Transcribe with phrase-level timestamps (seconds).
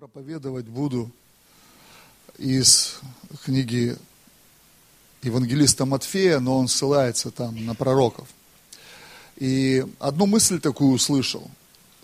[0.00, 1.10] проповедовать буду
[2.38, 3.00] из
[3.44, 3.98] книги
[5.22, 8.26] евангелиста Матфея, но он ссылается там на пророков.
[9.36, 11.50] И одну мысль такую услышал,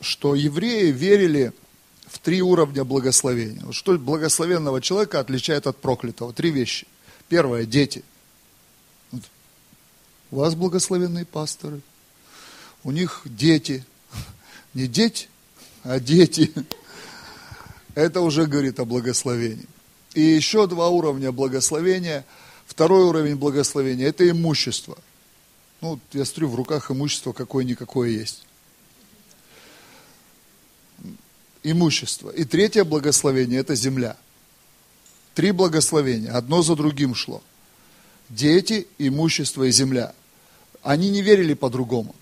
[0.02, 1.54] что евреи верили
[2.06, 3.62] в три уровня благословения.
[3.64, 6.34] Вот что благословенного человека отличает от проклятого?
[6.34, 6.86] Три вещи.
[7.28, 8.04] Первое– дети.
[9.10, 9.22] Вот.
[10.32, 11.80] У вас благословенные пасторы,
[12.84, 13.86] у них дети.
[14.74, 15.30] Не дети,
[15.82, 16.52] а дети.
[17.96, 19.66] Это уже говорит о благословении.
[20.12, 22.26] И еще два уровня благословения.
[22.66, 24.98] Второй уровень благословения– это имущество.
[25.80, 28.44] Ну, я смотрю, в руках имущество какое-никакое есть.
[31.62, 32.28] Имущество.
[32.28, 34.18] И третье благословение– это земля.
[35.34, 37.42] Три благословения, одно за другим шло.
[38.28, 40.14] Дети, имущество и земля.
[40.82, 42.14] Они не верили по-другому.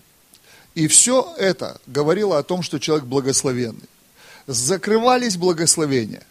[0.73, 3.89] И все это говорило о том, что человек благословенный
[4.47, 6.23] закрывались благословения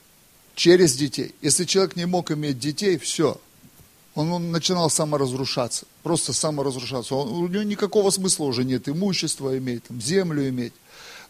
[0.54, 1.34] через детей.
[1.42, 3.40] Если человек не мог иметь детей, все,
[4.14, 7.14] он, он начинал саморазрушаться, просто саморазрушаться.
[7.14, 10.72] Он, у него никакого смысла уже нет имущества иметь, там, землю иметь.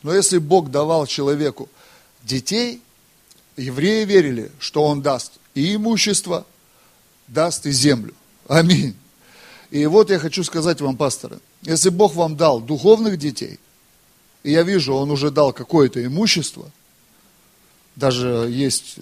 [0.03, 1.69] Но если Бог давал человеку
[2.23, 2.83] детей,
[3.57, 6.47] евреи верили, что Он даст и имущество,
[7.27, 8.15] даст и землю.
[8.47, 8.95] Аминь.
[9.71, 13.59] И вот я хочу сказать вам, пасторы, если Бог вам дал духовных детей,
[14.45, 16.71] и я вижу, он уже дал какое-то имущество,
[17.97, 18.97] даже есть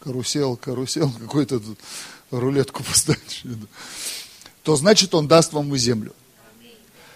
[0.00, 1.78] карусел, карусел, какой-то тут
[2.30, 3.44] рулетку поставить,
[4.62, 6.12] то значит он даст вам и землю.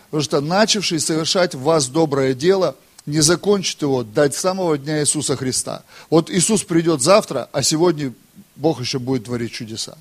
[0.07, 5.37] Потому что начавший совершать в вас доброе дело, не закончит его с самого дня Иисуса
[5.37, 5.83] Христа.
[6.11, 8.13] Вот Иисус придет завтра, а сегодня
[8.55, 9.99] Бог еще будет творить чудеса.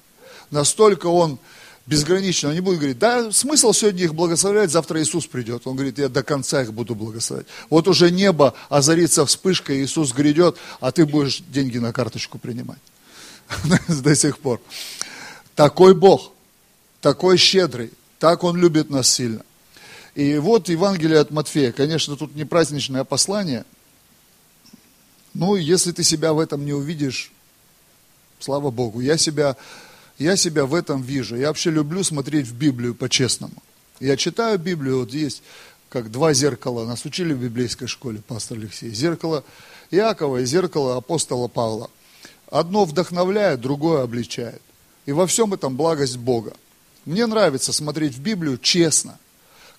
[0.52, 1.40] Настолько Он
[1.86, 2.50] безгранично.
[2.50, 5.68] Он не будет говорить, да, смысл сегодня их благословлять, завтра Иисус придет.
[5.68, 7.48] Он говорит, я до конца их буду благословлять.
[7.70, 12.80] Вот уже небо озарится вспышкой, Иисус грядет, а ты будешь деньги на карточку принимать.
[13.88, 14.62] До сих пор.
[15.54, 16.32] Такой Бог,
[17.02, 19.42] такой щедрый, так Он любит нас сильно.
[20.16, 21.72] И вот Евангелие от Матфея.
[21.72, 23.66] Конечно, тут не праздничное послание.
[25.34, 27.32] Ну, если ты себя в этом не увидишь,
[28.40, 29.02] слава Богу.
[29.02, 29.58] Я себя
[30.18, 31.36] я себя в этом вижу.
[31.36, 33.62] Я вообще люблю смотреть в Библию по-честному.
[34.00, 35.42] Я читаю Библию, вот есть
[35.90, 36.86] как два зеркала.
[36.86, 38.90] Нас учили в библейской школе, пастор Алексей.
[38.90, 39.44] Зеркало
[39.92, 41.90] Иакова и зеркало апостола Павла.
[42.50, 44.62] Одно вдохновляет, другое обличает.
[45.06, 46.54] И во всем этом благость Бога.
[47.06, 49.18] Мне нравится смотреть в Библию честно.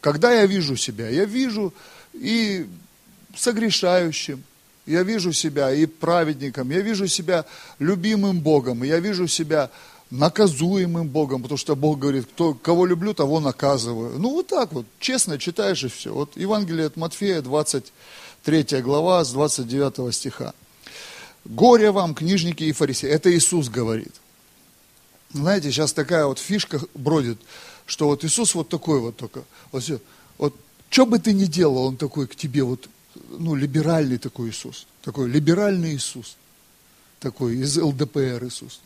[0.00, 1.74] Когда я вижу себя, я вижу
[2.12, 2.66] и
[3.36, 4.42] согрешающим,
[4.86, 7.44] я вижу себя и праведником, я вижу себя
[7.78, 9.70] любимым Богом, я вижу себя
[10.10, 14.18] наказуемым Богом, потому что Бог говорит, кто, кого люблю, того наказываю.
[14.18, 16.12] Ну, вот так вот, честно читаешь и все.
[16.12, 20.54] Вот Евангелие от Матфея, 23 глава, с 29 стиха.
[21.44, 23.10] Горе вам, книжники и фарисеи.
[23.10, 24.14] Это Иисус говорит.
[25.32, 27.38] Знаете, сейчас такая вот фишка бродит,
[27.84, 29.44] что вот Иисус вот такой вот только.
[29.72, 30.00] Вот, все,
[30.38, 30.54] вот
[30.88, 32.88] что бы ты ни делал, он такой к тебе вот,
[33.30, 34.86] ну, либеральный такой Иисус.
[35.02, 36.36] Такой либеральный Иисус.
[37.20, 38.80] Такой из ЛДПР Иисус.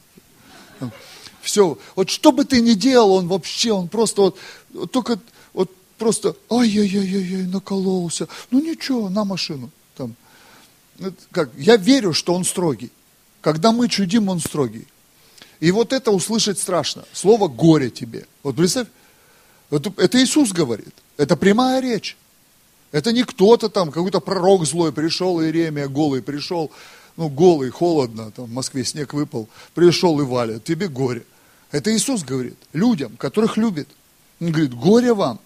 [1.43, 4.39] Все, вот что бы ты ни делал, он вообще, он просто вот,
[4.73, 5.19] вот только,
[5.53, 8.29] вот просто, ай-яй-яй-яй, накололся.
[8.51, 9.71] Ну ничего, на машину.
[9.97, 10.15] Там.
[11.31, 12.91] Как, я верю, что он строгий.
[13.41, 14.87] Когда мы чудим, он строгий.
[15.61, 17.05] И вот это услышать страшно.
[17.13, 18.27] Слово «горе тебе».
[18.43, 18.89] Вот представь,
[19.71, 20.95] это, это Иисус говорит.
[21.17, 22.17] Это прямая речь.
[22.93, 26.71] Это не кто-то там, какой-то пророк злой пришел, Иеремия голый пришел,
[27.21, 31.27] ну, голый, холодно, там в Москве снег выпал, пришел и валит, тебе горе.
[31.71, 33.89] Это Иисус говорит людям, которых любит.
[34.41, 35.39] Он говорит, горе вам,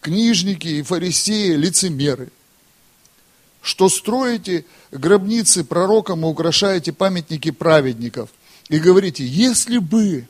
[0.00, 2.28] книжники и фарисеи, лицемеры,
[3.60, 8.30] что строите гробницы пророкам и украшаете памятники праведников.
[8.68, 10.28] И говорите, если бы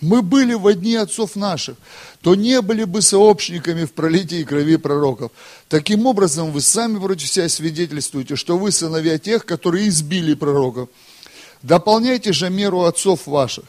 [0.00, 1.76] мы были в одни отцов наших,
[2.20, 5.32] то не были бы сообщниками в пролитии крови пророков.
[5.68, 10.88] Таким образом, вы сами против себя свидетельствуете, что вы сыновья тех, которые избили пророков.
[11.62, 13.64] Дополняйте же меру отцов ваших.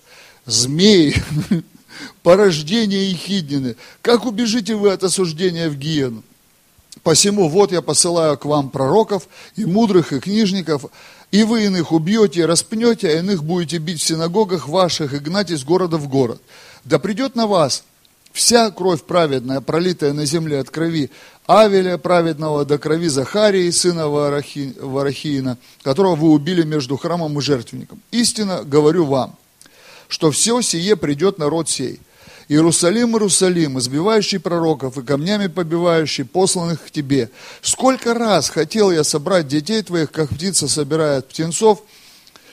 [0.46, 1.16] Змеи,
[2.24, 3.76] порождение Ехиднины.
[4.02, 6.24] Как убежите вы от осуждения в гиену?
[7.04, 10.86] Посему вот я посылаю к вам пророков и мудрых, и книжников,
[11.32, 15.64] и вы иных убьете, распнете, а иных будете бить в синагогах ваших и гнать из
[15.64, 16.42] города в город.
[16.86, 17.84] Да придет на вас
[18.32, 21.10] вся кровь праведная, пролитая на земле от крови
[21.48, 28.02] Авеля праведного до крови Захарии, сына Варахи, Варахиина, которого вы убили между храмом и жертвенником.
[28.12, 29.36] Истинно говорю вам,
[30.08, 32.00] что все сие придет народ сей.
[32.50, 37.30] Иерусалим, Иерусалим, избивающий пророков и камнями побивающий посланных к тебе.
[37.62, 41.84] Сколько раз хотел я собрать детей твоих, как птица собирает птенцов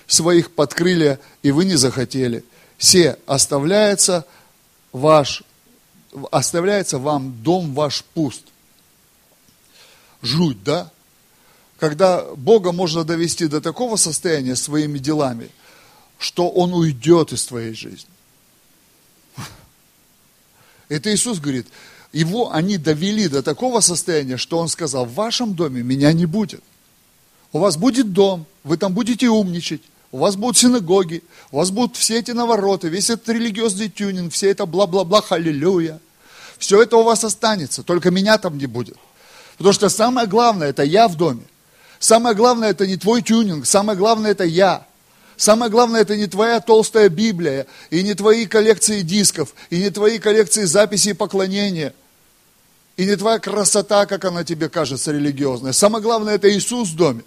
[0.09, 2.45] своих под крылья, и вы не захотели.
[2.77, 4.27] Се оставляется
[4.93, 5.45] ваш,
[6.33, 8.43] оставляется вам дом ваш пуст.
[10.23, 10.91] Жуть, да?
[11.79, 15.51] Когда Бога можно довести до такого состояния своими делами,
[16.19, 18.14] что Он уйдет из твоей жизни.
[20.95, 21.67] Это Иисус говорит,
[22.13, 26.63] его они довели до такого состояния, что он сказал, в вашем доме меня не будет.
[27.53, 29.83] У вас будет дом, вы там будете умничать,
[30.13, 34.51] у вас будут синагоги, у вас будут все эти навороты, весь этот религиозный тюнинг, все
[34.51, 35.99] это бла-бла-бла, халилюя.
[36.59, 38.97] Все это у вас останется, только меня там не будет.
[39.57, 41.43] Потому что самое главное, это я в доме.
[41.99, 44.87] Самое главное, это не твой тюнинг, самое главное, это я.
[45.37, 50.19] Самое главное, это не твоя толстая Библия, и не твои коллекции дисков, и не твои
[50.19, 51.93] коллекции записей поклонения,
[52.97, 55.73] и не твоя красота, как она тебе кажется, религиозная.
[55.73, 57.25] Самое главное, это Иисус в доме.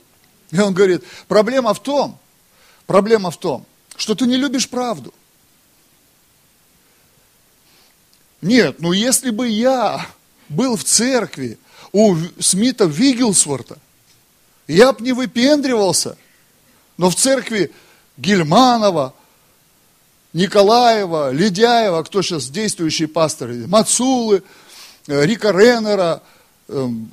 [0.51, 2.17] И он говорит, проблема в том,
[2.85, 3.65] проблема в том,
[3.97, 5.13] что ты не любишь правду.
[8.41, 10.05] Нет, ну если бы я
[10.47, 11.57] был в церкви
[11.91, 13.77] у Смита Вигелсворта,
[14.67, 16.17] я бы не выпендривался,
[16.97, 17.71] но в церкви
[18.17, 19.13] Гельманова,
[20.33, 24.43] Николаева, Ледяева, кто сейчас действующие пасторы, Мацулы,
[25.07, 26.21] э, Рика Реннера,
[26.67, 27.09] эм,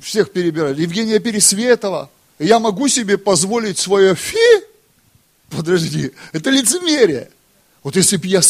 [0.00, 2.10] всех перебирали, Евгения Пересветова.
[2.38, 4.64] Я могу себе позволить свое фи?
[5.50, 7.30] Подожди, это лицемерие.
[7.82, 8.40] Вот если бы я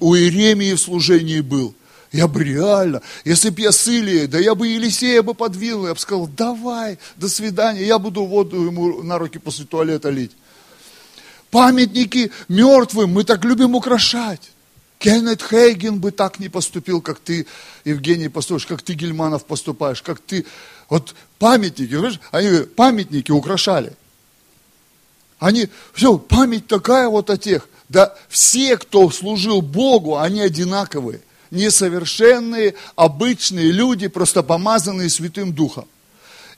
[0.00, 1.74] у Иеремии в служении был,
[2.10, 5.94] я бы реально, если бы я с Илией, да я бы Елисея бы подвинул, я
[5.94, 10.32] бы сказал, давай, до свидания, я буду воду ему на руки после туалета лить.
[11.50, 14.50] Памятники мертвым мы так любим украшать.
[14.98, 17.46] Кеннет Хейген бы так не поступил, как ты,
[17.84, 20.44] Евгений, поступаешь, как ты, Гельманов, поступаешь, как ты.
[20.88, 23.92] Вот памятники, знаешь, они памятники украшали.
[25.38, 27.68] Они, все, память такая вот о тех.
[27.88, 31.20] Да все, кто служил Богу, они одинаковые.
[31.50, 35.86] Несовершенные, обычные люди, просто помазанные Святым Духом.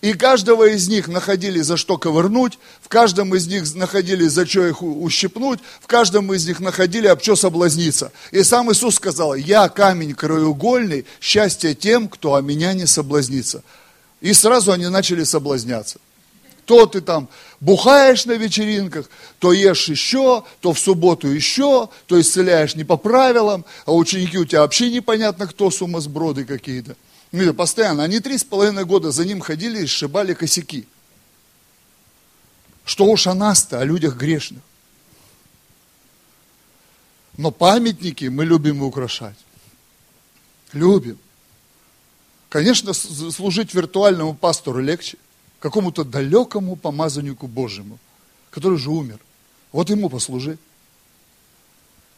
[0.00, 4.66] И каждого из них находили за что ковырнуть, в каждом из них находили за что
[4.66, 8.10] их ущипнуть, в каждом из них находили об что соблазниться.
[8.30, 13.62] И сам Иисус сказал, я камень краеугольный, счастье тем, кто о меня не соблазнится.
[14.22, 15.98] И сразу они начали соблазняться.
[16.64, 22.74] То ты там бухаешь на вечеринках, то ешь еще, то в субботу еще, то исцеляешь
[22.74, 26.96] не по правилам, а ученики у тебя вообще непонятно кто, сумасброды какие-то.
[27.32, 28.02] Ну, постоянно.
[28.02, 30.86] Они три с половиной года за ним ходили и сшибали косяки.
[32.84, 34.62] Что уж о нас-то, о людях грешных.
[37.36, 39.36] Но памятники мы любим украшать.
[40.72, 41.18] Любим.
[42.48, 45.18] Конечно, служить виртуальному пастору легче,
[45.60, 47.98] какому-то далекому помазаннику Божьему,
[48.50, 49.20] который же умер.
[49.70, 50.58] Вот ему послужи.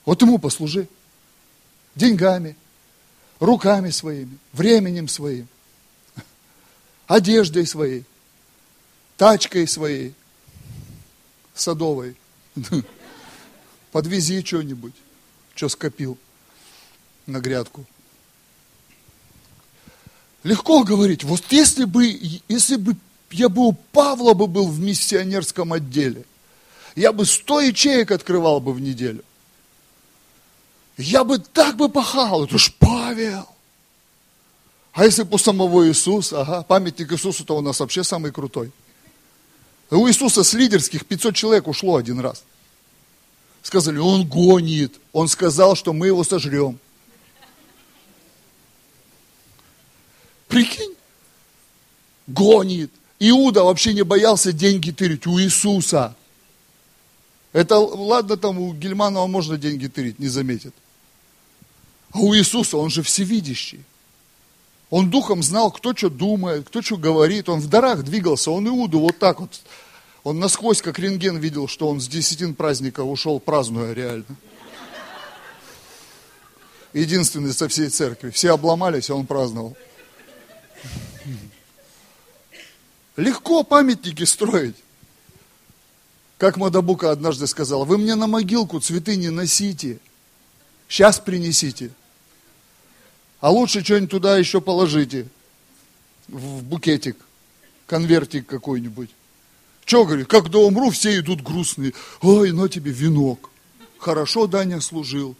[0.06, 0.88] Вот ему послужи.
[1.94, 2.56] Деньгами,
[3.42, 5.48] руками своими, временем своим,
[7.08, 8.04] одеждой своей,
[9.16, 10.14] тачкой своей,
[11.52, 12.16] садовой.
[13.90, 14.94] Подвези что-нибудь,
[15.54, 16.16] что скопил
[17.26, 17.84] на грядку.
[20.44, 22.06] Легко говорить, вот если бы,
[22.48, 22.96] если бы
[23.32, 26.24] я бы у Павла бы был в миссионерском отделе,
[26.94, 29.24] я бы сто ячеек открывал бы в неделю.
[31.02, 33.48] Я бы так бы пахал, это ж Павел.
[34.92, 38.70] А если у самого Иисуса, ага, памятник Иисусу-то у нас вообще самый крутой.
[39.90, 42.44] У Иисуса с лидерских 500 человек ушло один раз.
[43.62, 45.00] Сказали, он гонит.
[45.12, 46.78] Он сказал, что мы его сожрем.
[50.48, 50.94] Прикинь,
[52.26, 52.92] гонит.
[53.18, 56.14] Иуда вообще не боялся деньги тырить у Иисуса.
[57.52, 60.74] Это, ладно, там у Гельманова можно деньги тырить, не заметит.
[62.12, 63.84] А у Иисуса, он же всевидящий.
[64.90, 67.48] Он духом знал, кто что думает, кто что говорит.
[67.48, 69.60] Он в дарах двигался, он Иуду вот так вот.
[70.22, 74.36] Он насквозь, как рентген, видел, что он с десятин праздника ушел, празднуя реально.
[76.92, 78.30] Единственный со всей церкви.
[78.30, 79.74] Все обломались, а он праздновал.
[83.16, 84.76] Легко памятники строить.
[86.36, 90.00] Как Мадабука однажды сказала, вы мне на могилку цветы не носите,
[90.88, 91.92] сейчас принесите.
[93.42, 95.26] А лучше что-нибудь туда еще положите.
[96.28, 97.16] В букетик,
[97.86, 99.10] конвертик какой-нибудь.
[99.84, 101.92] Че, говорит, когда умру, все идут грустные.
[102.20, 103.50] Ой, на тебе венок.
[103.98, 105.34] Хорошо Даня служил.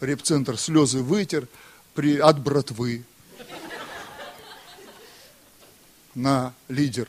[0.00, 1.48] репцентр слезы вытер
[1.94, 3.04] при, от братвы
[6.14, 7.08] на лидер.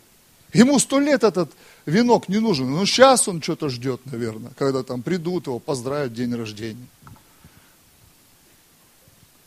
[0.52, 1.50] Ему сто лет этот
[1.86, 2.70] венок не нужен.
[2.70, 6.88] Но сейчас он что-то ждет, наверное, когда там придут его, поздравят день рождения.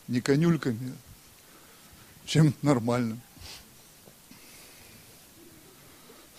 [0.07, 3.21] Не конюльками, а чем нормальным.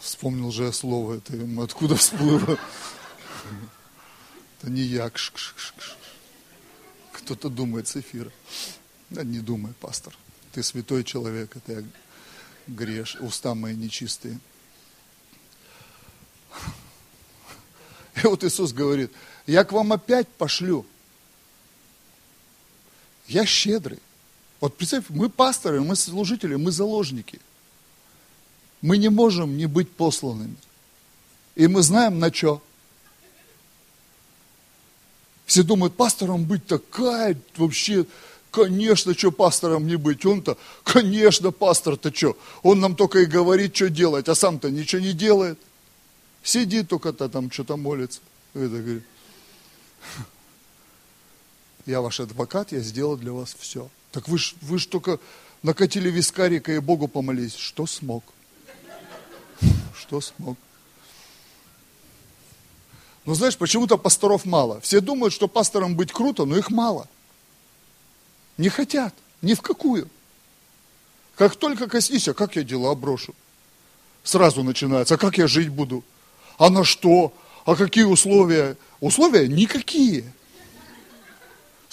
[0.00, 2.58] Вспомнил же я слово это, откуда всплыло.
[4.58, 5.10] Это не я.
[7.12, 8.30] Кто-то думает с эфира.
[9.10, 10.14] Да не думай, пастор.
[10.52, 11.84] Ты святой человек, это я
[12.66, 14.38] греш, уста мои нечистые.
[18.22, 19.12] И вот Иисус говорит,
[19.46, 20.86] я к вам опять пошлю.
[23.26, 23.98] Я щедрый.
[24.60, 27.40] Вот представь, мы пасторы, мы служители, мы заложники.
[28.80, 30.56] Мы не можем не быть посланными.
[31.54, 32.62] И мы знаем на что.
[35.46, 38.06] Все думают, пастором быть такая вообще,
[38.50, 40.24] конечно, что пастором не быть.
[40.24, 42.36] Он-то, конечно, пастор-то что.
[42.62, 45.58] Он нам только и говорит, что делать, а сам-то ничего не делает.
[46.42, 48.20] Сидит только-то там, что-то молится.
[48.54, 49.04] Это говорит,
[51.86, 53.88] я ваш адвокат, я сделал для вас все.
[54.12, 55.18] Так вы ж, вы ж только
[55.62, 57.56] накатили вискарика и Богу помолились.
[57.56, 58.24] Что смог?
[59.98, 60.56] Что смог?
[63.24, 64.80] Но знаешь, почему-то пасторов мало.
[64.80, 67.08] Все думают, что пастором быть круто, но их мало.
[68.58, 70.08] Не хотят, ни в какую.
[71.36, 73.34] Как только коснись, а как я дела брошу?
[74.22, 76.04] Сразу начинается, а как я жить буду?
[76.58, 77.32] А на что?
[77.64, 78.76] А какие условия?
[79.00, 80.32] Условия никакие.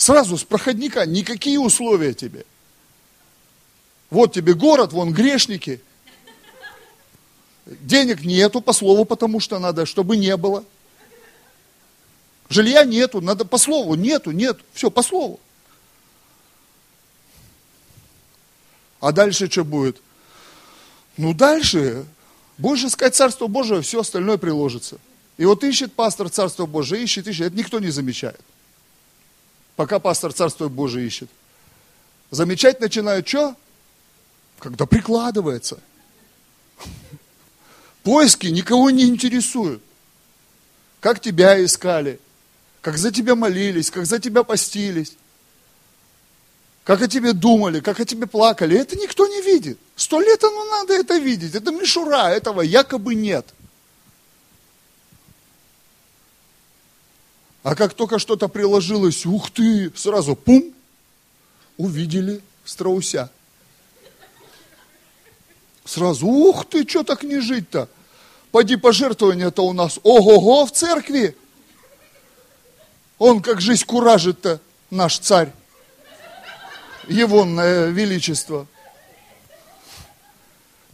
[0.02, 2.44] Сразу с проходника никакие условия тебе.
[4.10, 5.80] Вот тебе город, вон грешники.
[7.68, 10.64] Денег нету по слову, потому что надо, чтобы не было.
[12.50, 15.40] Жилья нету, надо по слову, нету, нет, все по слову.
[19.02, 20.02] А дальше что будет?
[21.16, 22.08] Ну дальше
[22.58, 24.98] Будешь искать Царство Божие, все остальное приложится.
[25.38, 27.46] И вот ищет пастор Царство Божие, ищет, ищет.
[27.46, 28.42] Это никто не замечает.
[29.76, 31.30] Пока пастор Царство Божие ищет.
[32.30, 33.56] Замечать начинают что?
[34.60, 35.80] Когда прикладывается.
[38.04, 39.82] Поиски никого не интересуют.
[41.00, 42.20] Как тебя искали,
[42.82, 45.16] как за тебя молились, как за тебя постились
[46.84, 49.78] как о тебе думали, как о тебе плакали, это никто не видит.
[49.96, 51.54] Сто лет оно надо это видеть.
[51.54, 53.46] Это мишура, этого якобы нет.
[57.64, 60.74] А как только что-то приложилось, ух ты, сразу пум,
[61.78, 63.30] увидели страуся.
[65.86, 67.88] Сразу, ух ты, что так не жить-то?
[68.52, 71.38] Поди пожертвования-то у нас, ого-го, в церкви.
[73.18, 75.54] Он как жизнь куражит-то, наш царь
[77.08, 78.68] его величество.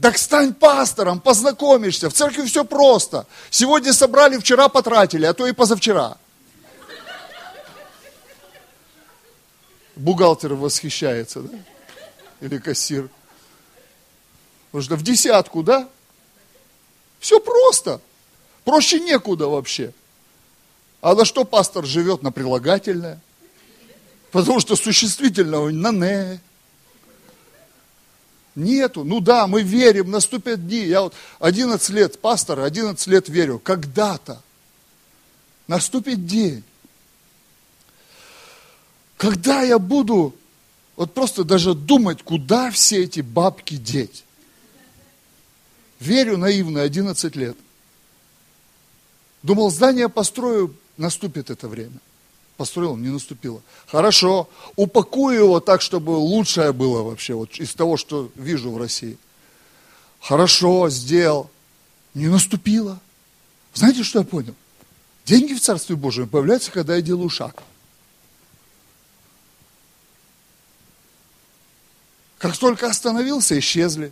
[0.02, 2.10] Так стань пастором, познакомишься.
[2.10, 3.26] В церкви все просто.
[3.50, 6.18] Сегодня собрали, вчера потратили, а то и позавчера.
[9.98, 11.58] Бухгалтер восхищается, да?
[12.42, 13.10] Или кассир.
[14.72, 15.90] Потому что в десятку, да?
[17.20, 18.00] Все просто.
[18.64, 19.94] Проще некуда вообще.
[21.02, 22.22] А на что пастор живет?
[22.22, 23.20] На прилагательное.
[24.32, 26.40] Потому что существительного на не.
[28.56, 29.04] Нету.
[29.04, 30.80] Ну да, мы верим, наступят дни.
[30.80, 33.60] Я вот 11 лет пастор, 11 лет верю.
[33.60, 34.42] Когда-то
[35.68, 36.64] наступит день.
[39.18, 40.36] Когда я буду
[40.96, 44.24] вот просто даже думать, куда все эти бабки деть.
[46.00, 47.58] Верю наивно, 11 лет.
[49.44, 52.00] Думал, здание построю, наступит это время
[52.58, 53.62] построил, не наступило.
[53.86, 59.18] Хорошо, упакую его так, чтобы лучшее было вообще, вот из того, что вижу в России.
[60.20, 61.50] Хорошо, сделал.
[62.14, 63.00] Не наступило.
[63.74, 64.56] Знаете, что я понял?
[65.26, 67.62] Деньги в Царстве Божьем появляются, когда я делаю шаг.
[72.38, 74.12] Как только остановился, исчезли.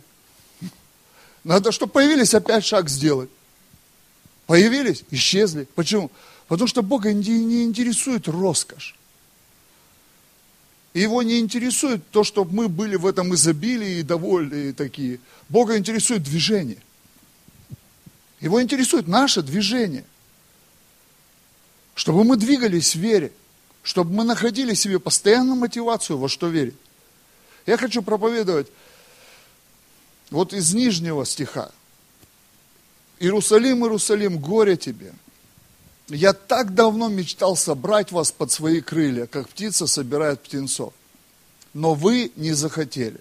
[1.44, 3.30] Надо, чтобы появились, опять шаг сделать.
[4.46, 5.68] Появились, исчезли.
[5.74, 6.10] Почему?
[6.48, 8.96] Потому что Бога не интересует роскошь.
[10.94, 15.20] Его не интересует то, чтобы мы были в этом изобилии и довольны такие.
[15.48, 16.78] Бога интересует движение.
[18.40, 20.04] Его интересует наше движение.
[21.94, 23.30] Чтобы мы двигались в вере.
[23.82, 26.76] Чтобы мы находили себе постоянную мотивацию, во что верить.
[27.66, 28.68] Я хочу проповедовать
[30.30, 31.70] вот из нижнего стиха.
[33.18, 35.12] Иерусалим, Иерусалим, горе тебе–
[36.08, 40.94] я так давно мечтал собрать вас под свои крылья, как птица собирает птенцов.
[41.74, 43.20] Но вы не захотели.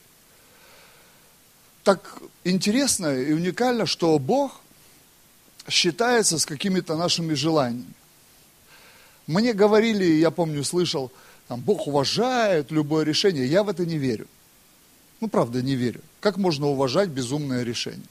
[1.83, 4.61] Так интересно и уникально, что Бог
[5.67, 7.93] считается с какими-то нашими желаниями.
[9.25, 11.11] Мне говорили, я помню, слышал,
[11.47, 13.47] там, Бог уважает любое решение.
[13.47, 14.27] Я в это не верю.
[15.25, 16.01] Ну, правда, не верю.
[16.19, 18.05] Как можно уважать безумное решение?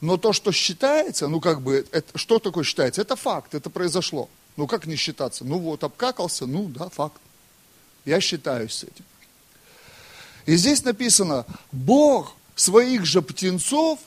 [0.00, 3.02] Но то, что считается, ну как бы, это, что такое считается?
[3.02, 4.28] Это факт, это произошло.
[4.56, 5.44] Ну как не считаться?
[5.44, 7.20] Ну вот, обкакался, ну да, факт.
[8.04, 9.04] Я считаюсь с этим.
[10.44, 14.00] И здесь написано, Бог своих же птенцов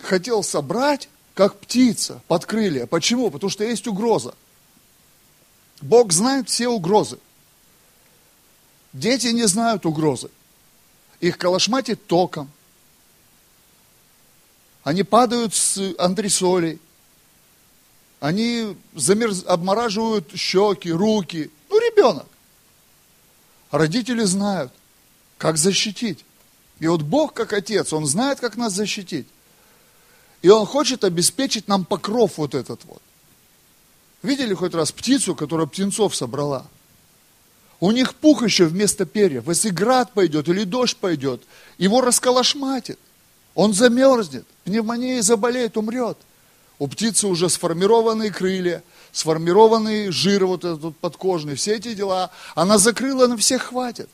[0.00, 2.86] хотел собрать, как птица, под крылья.
[2.86, 3.28] Почему?
[3.32, 4.34] Потому что есть угроза.
[5.80, 7.18] Бог знает все угрозы.
[8.92, 10.30] Дети не знают угрозы.
[11.20, 12.50] Их калашматит током,
[14.84, 16.78] они падают с антресолей,
[18.20, 19.44] они замерз...
[19.46, 21.50] обмораживают щеки, руки.
[21.68, 22.26] Ну, ребенок.
[23.70, 24.72] Родители знают,
[25.38, 26.24] как защитить.
[26.78, 29.26] И вот Бог, как Отец, Он знает, как нас защитить.
[30.42, 33.02] И Он хочет обеспечить нам покров вот этот вот.
[34.22, 36.66] Видели хоть раз птицу, которая птенцов собрала?
[37.80, 39.48] У них пух еще вместо перьев.
[39.48, 41.42] Если град пойдет или дождь пойдет,
[41.78, 42.98] его расколошматит.
[43.54, 46.18] Он замерзнет, пневмонией заболеет, умрет.
[46.78, 52.30] У птицы уже сформированные крылья, сформированный жир вот этот подкожный, все эти дела.
[52.54, 54.10] Она закрыла, на всех хватит.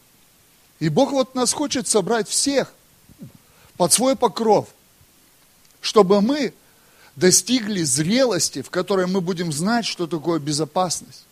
[0.79, 2.73] И Бог вот нас хочет собрать всех
[3.77, 4.69] под свой покров,
[5.81, 6.55] чтобы мы
[7.17, 11.25] достигли зрелости, в которой мы будем знать, что такое безопасность,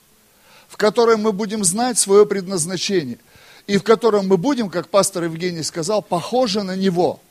[0.70, 3.18] в которой мы будем знать свое предназначение,
[3.66, 7.20] и в котором мы будем, как пастор Евгений сказал, похожи на Него–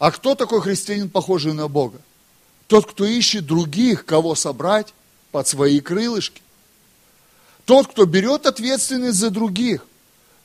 [0.00, 2.00] а кто такой христианин, похожий на Бога?
[2.68, 4.94] Тот, кто ищет других, кого собрать
[5.30, 6.40] под свои крылышки.
[7.66, 9.84] Тот, кто берет ответственность за других,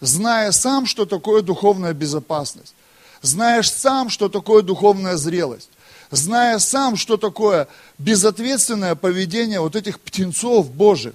[0.02, 2.76] зная сам, что такое духовная безопасность.
[3.22, 5.70] Знаешь сам, что такое духовная зрелость.
[6.12, 11.14] Зная сам, что такое безответственное поведение вот этих птенцов Божьих.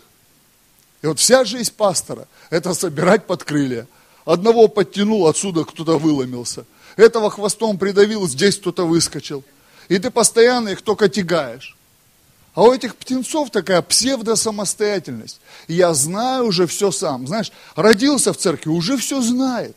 [1.03, 3.87] И вот вся жизнь пастора– это собирать под крылья.
[4.25, 6.65] Одного подтянул, отсюда кто-то выломился–
[6.97, 9.45] этого хвостом придавил, здесь кто-то выскочил.
[9.89, 11.77] И ты постоянно их только тягаешь.
[12.55, 15.41] А у этих птенцов такая псевдосамостоятельность.
[15.69, 17.27] Я знаю уже все сам.
[17.27, 19.77] Знаешь, родился в церкви, уже все знает.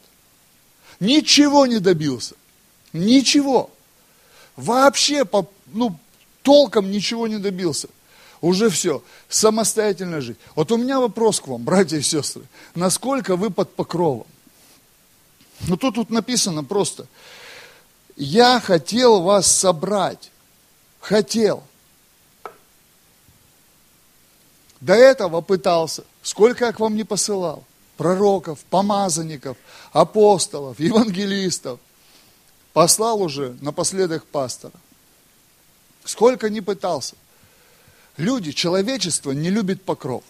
[0.99, 2.35] Ничего не добился.
[2.93, 3.69] Ничего.
[4.55, 5.23] Вообще,
[5.67, 5.97] ну,
[6.41, 7.89] толком ничего не добился.
[8.43, 9.01] Уже все.
[9.29, 10.37] Самостоятельно жить.
[10.53, 12.43] Вот у меня вопрос к вам, братья и сестры.
[12.75, 14.27] Насколько вы под покровом?
[15.61, 17.07] Ну тут, тут написано просто,
[18.17, 20.29] я хотел вас собрать,
[20.99, 21.63] хотел.
[24.81, 27.63] До этого пытался, сколько я к вам не посылал,
[27.95, 29.55] пророков, помазанников,
[29.93, 31.79] апостолов, евангелистов,
[32.73, 34.73] послал уже напоследок пастора.
[36.03, 37.15] Сколько не пытался.
[38.17, 40.23] Люди, человечество не любит покров.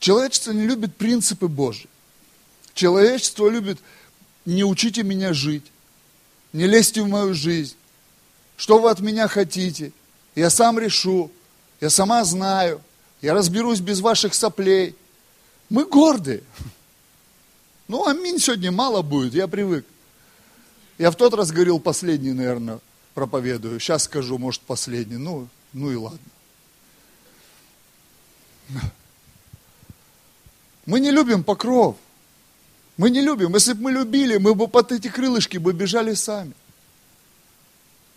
[0.00, 1.88] Человечество не любит принципы Божьи.
[2.74, 3.78] Человечество любит,
[4.44, 5.64] не учите меня жить,
[6.52, 7.76] не лезьте в мою жизнь.
[8.56, 9.92] Что вы от меня хотите?
[10.34, 11.30] Я сам решу,
[11.80, 12.80] я сама знаю,
[13.20, 14.96] я разберусь без ваших соплей.
[15.68, 16.42] Мы гордые.
[17.86, 19.86] Ну, аминь сегодня мало будет, я привык.
[20.98, 22.80] Я в тот раз говорил последний, наверное,
[23.14, 23.80] проповедую.
[23.80, 25.16] Сейчас скажу, может, последний.
[25.16, 26.18] Ну, ну и ладно.
[30.86, 31.96] Мы не любим покров.
[32.96, 33.54] Мы не любим.
[33.54, 36.52] Если бы мы любили, мы бы под эти крылышки бы бежали сами.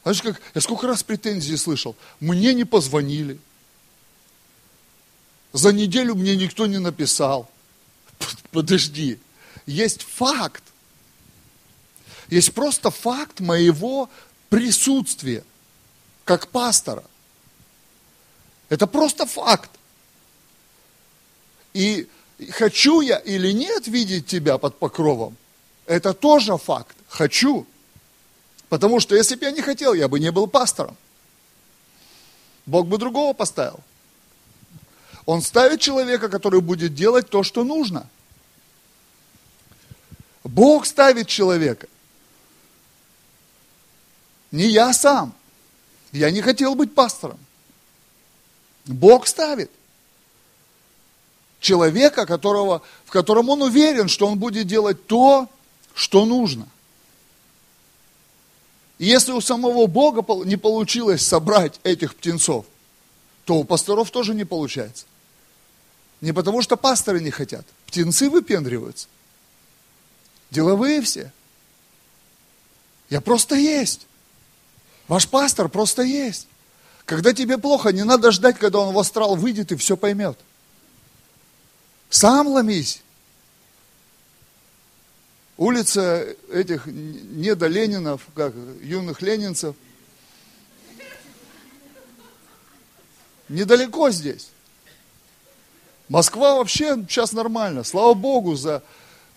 [0.03, 1.95] Знаешь, как, я сколько раз претензий слышал.
[2.19, 3.39] Мне не позвонили.
[5.53, 7.49] За неделю мне никто не написал.
[8.51, 9.19] Подожди.
[9.65, 10.63] Есть факт.
[12.29, 14.09] Есть просто факт моего
[14.49, 15.43] присутствия,
[16.23, 17.03] как пастора.
[18.69, 19.69] Это просто факт.
[21.73, 22.07] И
[22.51, 25.37] хочу я или нет видеть тебя под покровом,
[25.85, 26.95] это тоже факт.
[27.09, 27.65] Хочу.
[28.69, 30.97] Потому что если бы я не хотел, я бы не был пастором.
[32.65, 33.79] Бог бы другого поставил.
[35.25, 38.07] Он ставит человека, который будет делать то, что нужно.
[40.43, 41.87] Бог ставит человека.
[44.55, 45.35] Не я сам.
[46.13, 47.37] Я не хотел быть пастором.
[48.85, 49.69] Бог ставит
[51.59, 55.49] человека, которого, в котором он уверен, что он будет делать то,
[55.93, 56.69] что нужно.
[58.97, 62.65] И если у самого Бога не получилось собрать этих птенцов,
[63.43, 65.05] то у пасторов тоже не получается.
[66.21, 67.65] Не потому что пасторы не хотят.
[67.87, 69.09] Птенцы выпендриваются.
[70.49, 71.33] Деловые все.
[73.09, 74.07] Я просто есть.
[75.07, 76.47] Ваш пастор просто есть.
[77.05, 80.39] Когда тебе плохо, не надо ждать, когда он в астрал выйдет и все поймет.
[82.09, 83.03] Сам ломись.
[85.57, 89.75] Улица этих недоленинов, как юных ленинцев,
[93.47, 94.49] недалеко здесь.
[96.09, 97.83] Москва вообще сейчас нормально.
[97.83, 98.83] Слава Богу за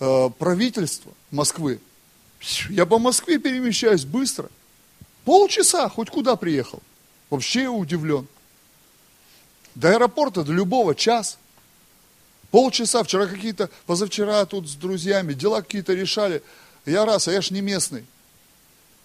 [0.00, 1.81] э, правительство Москвы.
[2.68, 4.50] Я по Москве перемещаюсь быстро.
[5.28, 6.80] Полчаса, хоть куда приехал.
[7.28, 8.26] Вообще удивлен.
[9.74, 11.36] До аэропорта, до любого, час.
[12.50, 16.42] Полчаса, вчера какие-то, позавчера тут с друзьями, дела какие-то решали.
[16.86, 18.06] Я раз, а я ж не местный.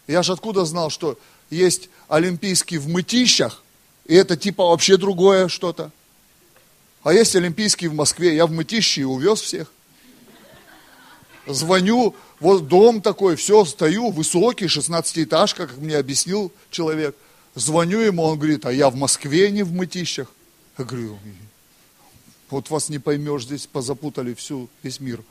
[0.07, 3.61] Я ж откуда знал, что есть олимпийский в мытищах,
[4.05, 5.91] и это типа вообще другое что-то.
[7.03, 9.69] А есть олимпийский в Москве, я в мытище и увез всех.
[11.45, 17.15] Звоню, вот дом такой, все, стою, высокий, 16-этажка, как мне объяснил человек.
[17.55, 20.31] Звоню ему, он говорит, а я в Москве, не в мытищах.
[20.77, 21.17] Я говорю,
[22.49, 25.21] вот вас не поймешь, здесь позапутали всю, весь мир.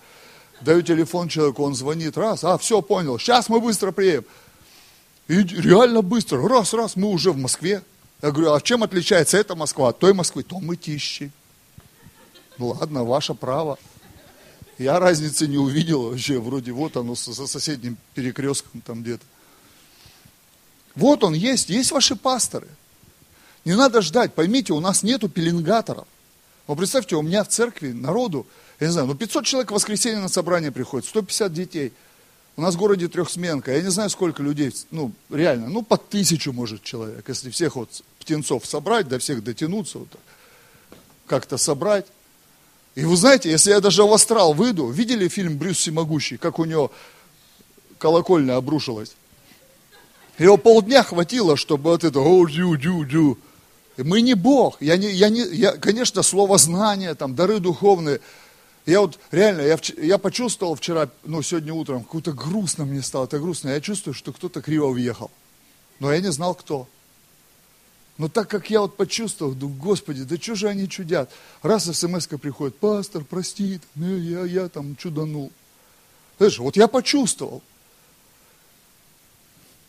[0.60, 4.24] Даю телефон человеку, он звонит, раз, а, все, понял, сейчас мы быстро приедем.
[5.28, 7.82] И реально быстро, раз, раз, мы уже в Москве.
[8.20, 10.42] Я говорю, а чем отличается эта Москва от той Москвы?
[10.42, 11.32] То мытищи.
[12.58, 13.78] Ну ладно, ваше право.
[14.82, 19.24] Я разницы не увидел вообще, вроде вот оно со соседним перекрестком там где-то.
[20.94, 22.68] Вот он есть, есть ваши пасторы.
[23.64, 26.06] Не надо ждать, поймите, у нас нету пеленгаторов.
[26.66, 28.46] Вот представьте, у меня в церкви народу,
[28.80, 31.92] я не знаю, ну 500 человек в воскресенье на собрание приходит, 150 детей.
[32.56, 36.52] У нас в городе трехсменка, я не знаю, сколько людей, ну реально, ну по тысячу
[36.52, 40.08] может человек, если всех вот птенцов собрать, до всех дотянуться, вот
[41.26, 42.06] как-то собрать.
[42.94, 46.64] И вы знаете, если я даже в астрал выйду, видели фильм «Брюс Всемогущий», как у
[46.64, 46.92] него
[47.98, 49.14] колокольня обрушилась?
[50.38, 53.38] Его полдня хватило, чтобы вот это «О, дю, дю, дю».
[53.96, 54.80] Мы не Бог.
[54.80, 58.20] Я не, я не, я, конечно, слово знания, там, дары духовные.
[58.84, 63.38] Я вот реально, я, я почувствовал вчера, ну, сегодня утром, какое-то грустно мне стало, это
[63.38, 63.68] грустно.
[63.68, 65.30] Я чувствую, что кто-то криво въехал.
[66.00, 66.88] Но я не знал, кто.
[68.18, 71.30] Но так как я вот почувствовал, думаю, Господи, да что же они чудят?
[71.62, 75.50] Раз смс приходит, пастор, прости, ну, я, я там чуданул.
[76.38, 77.62] Знаешь, вот я почувствовал.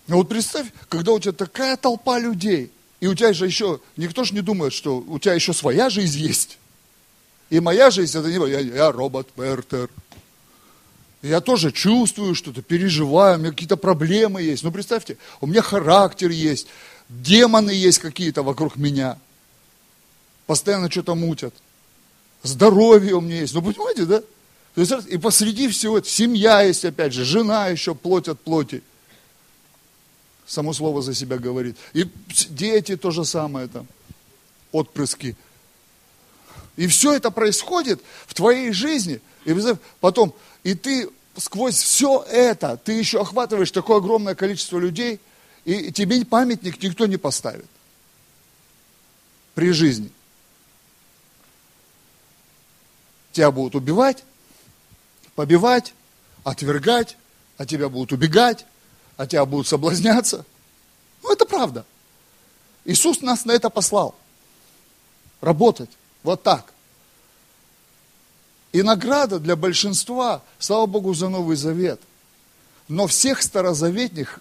[0.07, 4.23] Но вот представь, когда у тебя такая толпа людей, и у тебя же еще, никто
[4.23, 6.57] же не думает, что у тебя еще своя жизнь есть.
[7.49, 9.89] И моя жизнь, это не я, я робот Пертер.
[11.21, 14.63] Я тоже чувствую что-то, переживаю, у меня какие-то проблемы есть.
[14.63, 16.67] Ну, представьте, у меня характер есть,
[17.09, 19.17] демоны есть какие-то вокруг меня.
[20.45, 21.53] Постоянно что-то мутят.
[22.43, 23.53] Здоровье у меня есть.
[23.53, 24.21] Ну, понимаете, да?
[24.75, 28.81] То есть, и посреди всего это семья есть, опять же, жена еще, плоть от плоти.
[30.45, 31.77] Само слово за себя говорит.
[31.93, 32.07] И
[32.49, 33.87] дети то же самое там,
[34.71, 35.37] отпрыски.
[36.75, 39.21] И все это происходит в твоей жизни.
[39.45, 39.55] И
[39.99, 45.19] потом, и ты сквозь все это, ты еще охватываешь такое огромное количество людей–
[45.65, 47.67] и тебе памятник никто не поставит
[49.53, 50.11] при жизни.
[53.31, 54.23] Тебя будут убивать,
[55.35, 55.93] побивать,
[56.43, 57.17] отвергать,
[57.57, 58.65] а тебя будут убегать,
[59.17, 60.45] а тебя будут соблазняться.
[61.23, 61.85] Ну, это правда.
[62.85, 64.15] Иисус нас на это послал.
[65.41, 65.89] Работать
[66.23, 66.73] вот так.
[68.71, 72.01] И награда для большинства, слава Богу, за Новый Завет.
[72.87, 74.39] Но всех старозаветных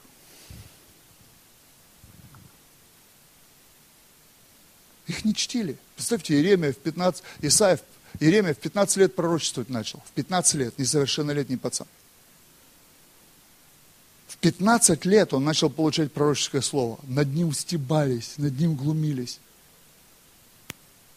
[5.06, 5.78] Их не чтили.
[5.96, 7.80] Представьте, Иеремия в 15, Исаия,
[8.20, 10.02] Иеремия в 15 лет пророчествовать начал.
[10.06, 11.86] В 15 лет, несовершеннолетний пацан.
[14.28, 16.98] В 15 лет он начал получать пророческое слово.
[17.02, 19.40] Над ним стебались, над ним глумились.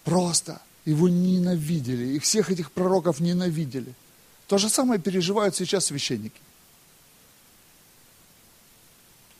[0.04, 2.15] Просто его ненавидели.
[2.15, 3.93] И всех этих пророков ненавидели.
[4.48, 6.39] То же самое переживают сейчас священники.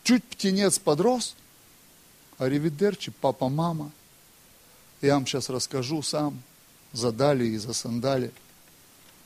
[0.04, 1.36] Чуть птенец подрос,
[2.38, 3.92] а ревидерчи, папа, мама–
[5.02, 6.42] я вам сейчас расскажу сам,
[6.94, 8.32] за дали и за сандали.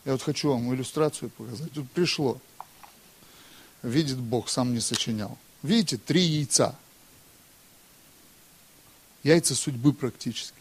[0.05, 1.71] Я вот хочу вам иллюстрацию показать.
[1.71, 2.39] Тут пришло.
[3.84, 5.38] Видит Бог, сам не сочинял.
[5.62, 6.75] Видите, три яйца.
[9.23, 10.58] Яйца судьбы практически.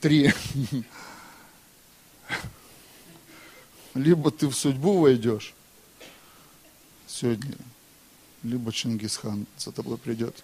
[0.00, 0.32] Три.
[3.94, 5.54] Либо ты в судьбу войдешь
[7.06, 7.56] сегодня,
[8.42, 10.42] либо Чингисхан за тобой придет.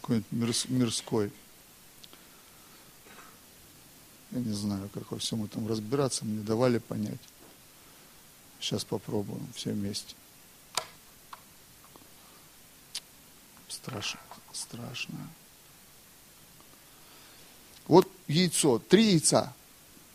[0.00, 1.32] Какой-нибудь мирской.
[4.34, 7.20] Я не знаю, как во всем этом разбираться, мне давали понять.
[8.60, 10.16] Сейчас попробуем все вместе.
[13.68, 14.18] Страшно,
[14.52, 15.18] страшно.
[17.86, 19.54] Вот яйцо, три яйца.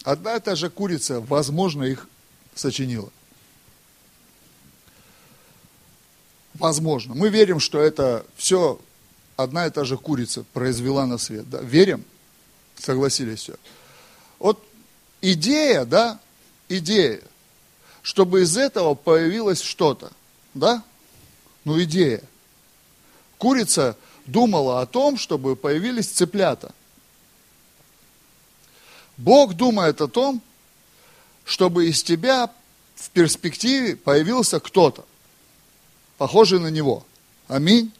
[0.03, 2.05] Одна и та же курица, возможно, их
[2.55, 3.10] сочинила.
[6.55, 7.15] Возможно.
[7.15, 8.82] Мы верим, что это все
[9.38, 11.49] одна и та же курица произвела на свет.
[11.49, 11.62] Да?
[11.62, 12.03] Верим?
[12.77, 13.55] Согласились все.
[14.39, 14.63] Вот
[15.21, 16.19] идея, да,
[16.69, 17.21] идея,
[18.02, 20.12] чтобы из этого появилось что-то,
[20.54, 20.84] да?
[21.65, 22.23] Ну, идея.
[23.38, 26.73] Курица думала о том, чтобы появились цыплята.
[29.17, 30.41] Бог думает о том,
[31.43, 32.49] чтобы из тебя
[32.95, 35.06] в перспективе появился кто-то,
[36.17, 37.06] похожий на него.
[37.47, 37.91] Аминь.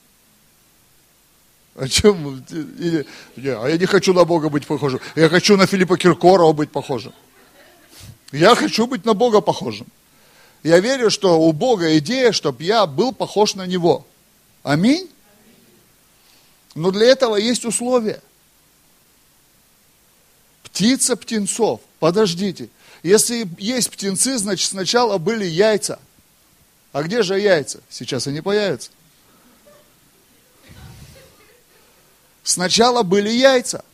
[1.80, 2.44] О чем?
[2.50, 3.06] Или,
[3.38, 5.00] а я не хочу на Бога быть похожим.
[5.16, 7.14] Я хочу на Филиппа Киркорова быть похожим.
[8.34, 9.88] Я хочу быть на Бога похожим.
[10.62, 14.06] Я верю, что у Бога идея, чтобы я был похож на Него.
[14.62, 15.10] Аминь.
[16.76, 18.22] Но для этого есть условия.
[20.64, 21.80] Птица птенцов.
[22.00, 22.68] Подождите.
[23.04, 25.98] Если есть птенцы, значит сначала были яйца.
[26.92, 27.80] А где же яйца?
[27.90, 28.92] Сейчас они появятся.
[32.50, 33.86] Сначала были яйца.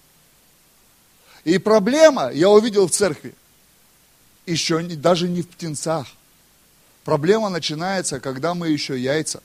[1.44, 3.36] И проблема, я увидел в церкви,
[4.46, 6.08] еще не, даже не в птенцах.
[7.04, 9.44] Проблема начинается, когда мы еще яйца.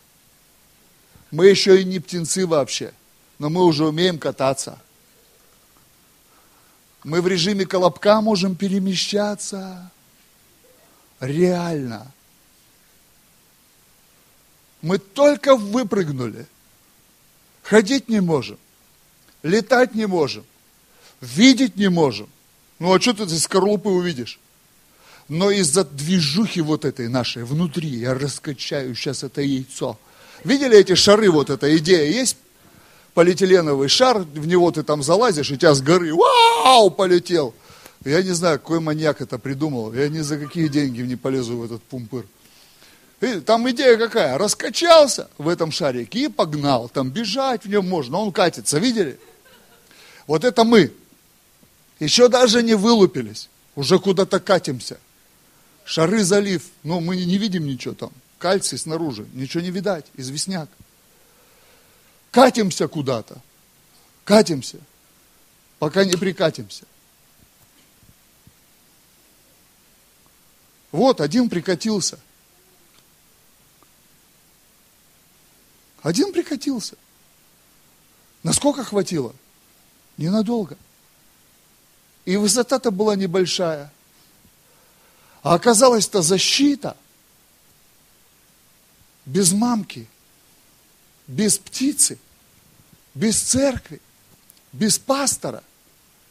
[1.33, 2.95] Мы еще и не птенцы вообще,
[3.41, 4.79] но мы уже умеем кататься.
[7.03, 9.91] Мы в режиме колобка можем перемещаться.
[11.19, 12.13] Реально.
[14.83, 16.47] Мы только выпрыгнули.
[17.65, 18.57] Ходить не можем.
[19.43, 20.45] Летать не можем.
[21.21, 22.29] Видеть не можем.
[22.79, 24.41] Ну а что ты из скорлупы увидишь?
[25.29, 29.99] Но из-за движухи вот этой нашей внутри я раскачаю сейчас это яйцо.
[30.45, 32.37] Видели эти шары, вот эта идея есть?
[33.15, 37.55] Полиэтиленовый шар, в него ты там залазишь, и тебя с горы, вау, полетел.
[38.05, 39.93] Я не знаю, какой маньяк это придумал.
[39.93, 42.25] Я ни за какие деньги не полезу в этот пумпыр.
[43.21, 44.39] И там идея какая?
[44.39, 46.89] Раскачался в этом шарике и погнал.
[46.89, 49.19] Там бежать в нем можно, он катится, видели?
[50.31, 50.95] Вот это мы.
[51.99, 55.01] Еще даже не вылупились, уже куда-то катимся.
[55.85, 58.13] Шары залив, но мы не видим ничего там.
[58.39, 60.69] Кальций снаружи, ничего не видать, известняк.
[62.31, 63.43] Катимся куда-то,
[64.23, 64.79] катимся,
[65.81, 66.85] пока не прикатимся.
[70.93, 72.21] Вот, один прикатился.
[76.03, 76.95] Один прикатился.
[78.45, 79.35] Насколько хватило?
[80.21, 80.77] Ненадолго.
[82.27, 83.91] И высота-то была небольшая.
[85.43, 86.95] А оказалось-то защита
[89.25, 90.07] без мамки,
[91.27, 92.19] без птицы,
[93.15, 94.03] без церкви,
[94.75, 95.65] без пастора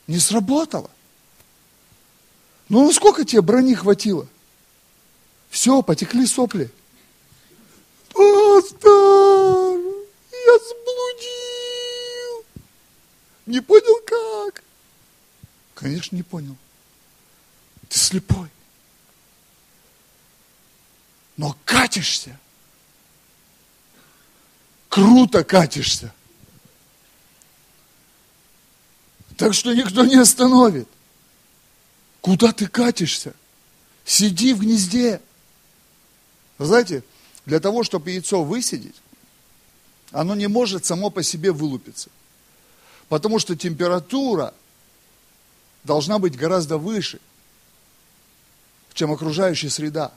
[0.05, 0.91] не сработала.
[2.69, 4.27] Ну, ну сколько тебе брони хватило?
[5.49, 6.71] Все, потекли сопли.
[8.13, 9.58] Пастор,
[13.49, 14.63] Не понял как?
[15.73, 16.55] Конечно, не понял.
[17.87, 18.47] Ты слепой.
[21.35, 22.39] Но катишься.
[24.87, 26.13] Круто катишься.
[29.35, 30.87] Так что никто не остановит.
[32.21, 33.33] Куда ты катишься?
[34.05, 35.21] Сиди в гнезде.
[36.59, 37.03] Знаете,
[37.47, 39.01] для того, чтобы яйцо высидеть,
[40.11, 42.11] оно не может само по себе вылупиться.
[43.09, 44.53] Потому что температура
[45.83, 47.19] должна быть гораздо выше,
[48.93, 50.11] чем окружающая среда.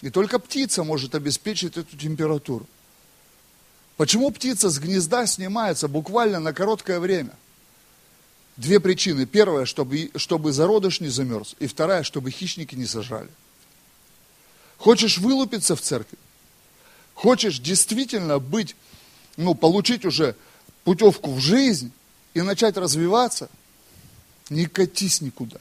[0.00, 2.66] И только птица может обеспечить эту температуру.
[3.98, 7.32] Почему птица с гнезда снимается буквально на короткое время?
[8.56, 9.26] Две причины.
[9.26, 11.54] Первая, чтобы, чтобы зародыш не замерз.
[11.58, 13.28] И вторая, чтобы хищники не сожрали.
[14.78, 16.16] Хочешь вылупиться в церкви?
[17.12, 18.74] Хочешь действительно быть,
[19.36, 20.34] ну, получить уже
[20.84, 21.92] путевку в жизнь?
[22.34, 23.48] И начать развиваться,
[24.48, 25.58] не катись никуда.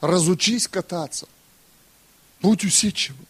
[0.00, 1.26] Разучись кататься.
[2.40, 3.26] Будь усидчивым.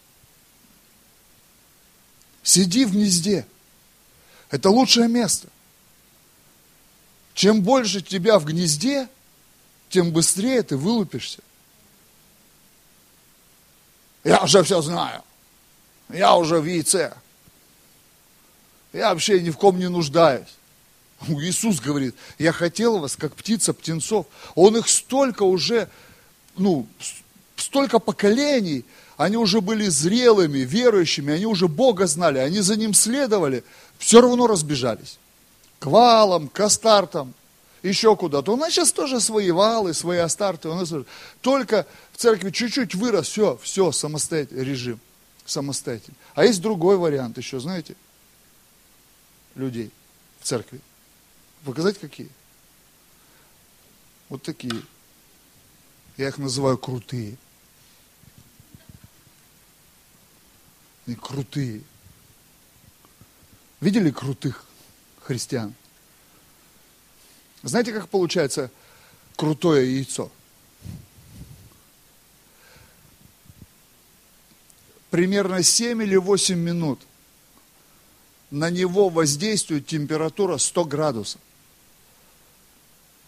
[2.43, 3.47] Сиди в гнезде.
[4.51, 5.49] Это лучшее место.
[7.35, 9.09] Чем больше тебя в гнезде,
[9.89, 11.41] тем быстрее ты вылупишься.
[14.25, 15.23] Я уже все знаю.
[16.09, 17.15] Я уже в яйце.
[18.93, 20.49] Я вообще ни в ком не нуждаюсь.
[21.29, 24.27] Иисус говорит, я хотел вас, как птица птенцов.
[24.55, 25.89] Он их столько уже,
[26.57, 26.87] ну,
[27.57, 28.85] столько поколений,
[29.17, 33.65] они уже были зрелыми, верующими, они уже Бога знали, они за Ним следовали,
[33.99, 35.19] все равно разбежались.
[35.79, 37.35] К валам, к астартам,
[37.83, 38.57] еще куда-то.
[38.57, 40.69] Нас сейчас тоже свои валы, свои астарты.
[40.69, 41.05] Тоже.
[41.43, 44.99] Только в церкви чуть-чуть вырос, все, все, самостоятельный режим,
[45.45, 46.17] самостоятельный.
[46.35, 47.95] А есть другой вариант еще, знаете,
[49.55, 49.91] людей
[50.41, 50.81] в церкви.
[51.65, 52.29] Показать какие?
[54.29, 54.83] Вот такие.
[56.19, 57.37] Я их называю крутые.
[61.07, 61.83] Они крутые.
[63.81, 64.65] Видели крутых
[65.23, 65.75] христиан?
[67.63, 68.71] Знаете, как получается
[69.37, 70.31] крутое яйцо?
[75.11, 77.01] Примерно 7 или 8 минут
[78.51, 81.41] на него воздействует температура 100 градусов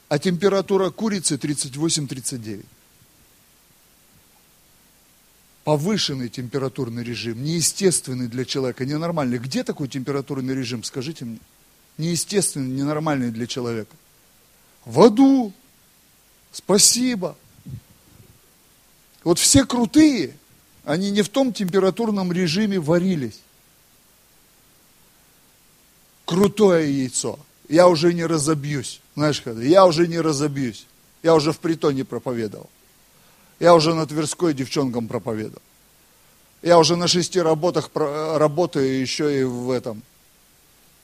[0.09, 2.65] а температура курицы 38-39.
[5.65, 9.39] Повышенный температурный режим, неестественный для человека, ненормальный.
[9.39, 11.39] Где такой температурный режим, скажите мне?
[11.99, 13.97] Неестественный, ненормальный для человека.
[14.85, 15.53] В аду.
[16.53, 17.37] Спасибо.
[19.25, 20.37] Вот все крутые,
[20.85, 23.41] они не в том температурном режиме варились.
[26.25, 27.41] Крутое яйцо.
[27.69, 29.01] Я уже не разобьюсь.
[29.15, 30.87] Знаешь, когда я уже не разобьюсь.
[31.23, 32.71] Я уже в притоне проповедовал.
[33.59, 35.63] Я уже на Тверской девчонкам проповедовал.
[36.63, 40.03] Я уже на шести работах работаю еще и в этом,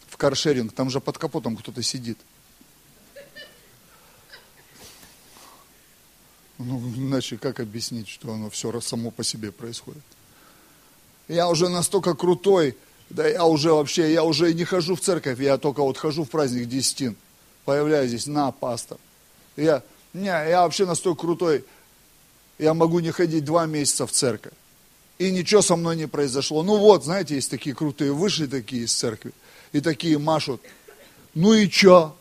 [0.09, 0.73] в каршеринг.
[0.73, 2.19] Там же под капотом кто-то сидит.
[6.59, 10.03] Ну, иначе как объяснить, что оно все само по себе происходит?
[11.27, 12.77] Я уже настолько крутой,
[13.13, 16.31] да я уже вообще, я уже не хожу в церковь, я только вот хожу в
[16.31, 17.15] праздник Десятин
[17.67, 18.97] появляюсь здесь, на, пастор.
[19.55, 19.83] Я,
[20.15, 21.65] не, я вообще настолько крутой,
[22.59, 24.55] я могу не ходить два месяца в церковь.
[25.19, 26.63] И ничего со мной не произошло.
[26.63, 29.33] Ну вот, знаете, есть такие крутые, вышли такие из церкви,
[29.73, 30.63] и такие машут.
[31.35, 32.17] Ну и что?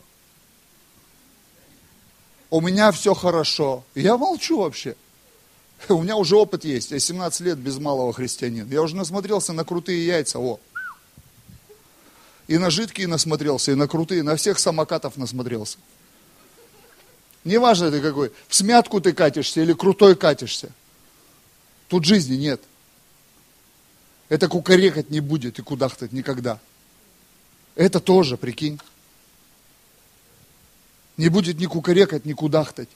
[2.50, 3.82] У меня все хорошо.
[3.94, 4.94] Я молчу вообще.
[5.88, 6.90] У меня уже опыт есть.
[6.90, 8.68] Я 17 лет без малого христианин.
[8.70, 10.38] Я уже насмотрелся на крутые яйца.
[10.38, 10.60] О,
[12.48, 15.78] и на жидкие насмотрелся, и на крутые, на всех самокатов насмотрелся.
[17.44, 20.70] Неважно ты какой, в смятку ты катишься или крутой катишься.
[21.88, 22.62] Тут жизни нет.
[24.28, 26.60] Это кукарекать не будет и кудахтать никогда.
[27.74, 28.80] Это тоже, прикинь.
[31.16, 32.88] Не будет ни кукарекать, ни кудахтать.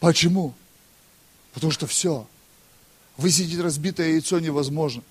[0.00, 0.54] Почему?
[1.52, 2.26] Потому что все.
[3.16, 5.02] Высидеть разбитое яйцо невозможно.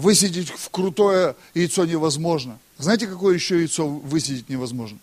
[0.00, 2.58] Высидеть в крутое яйцо невозможно.
[2.78, 4.98] Знаете, какое еще яйцо высидеть невозможно?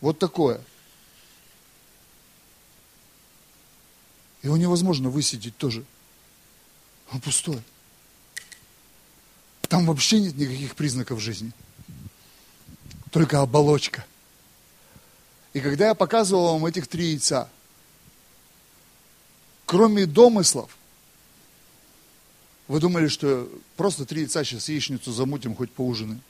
[0.00, 0.60] Вот такое.
[4.42, 5.84] Его невозможно высидеть тоже.
[7.12, 7.62] Он пустой.
[9.68, 11.52] Там вообще нет никаких признаков жизни.
[13.12, 14.04] Только оболочка.
[15.52, 17.48] И когда я показывал вам этих три яйца,
[19.66, 20.76] кроме домыслов,
[22.68, 26.22] вы думали, что просто три яйца сейчас яичницу замутим, хоть поужинаем?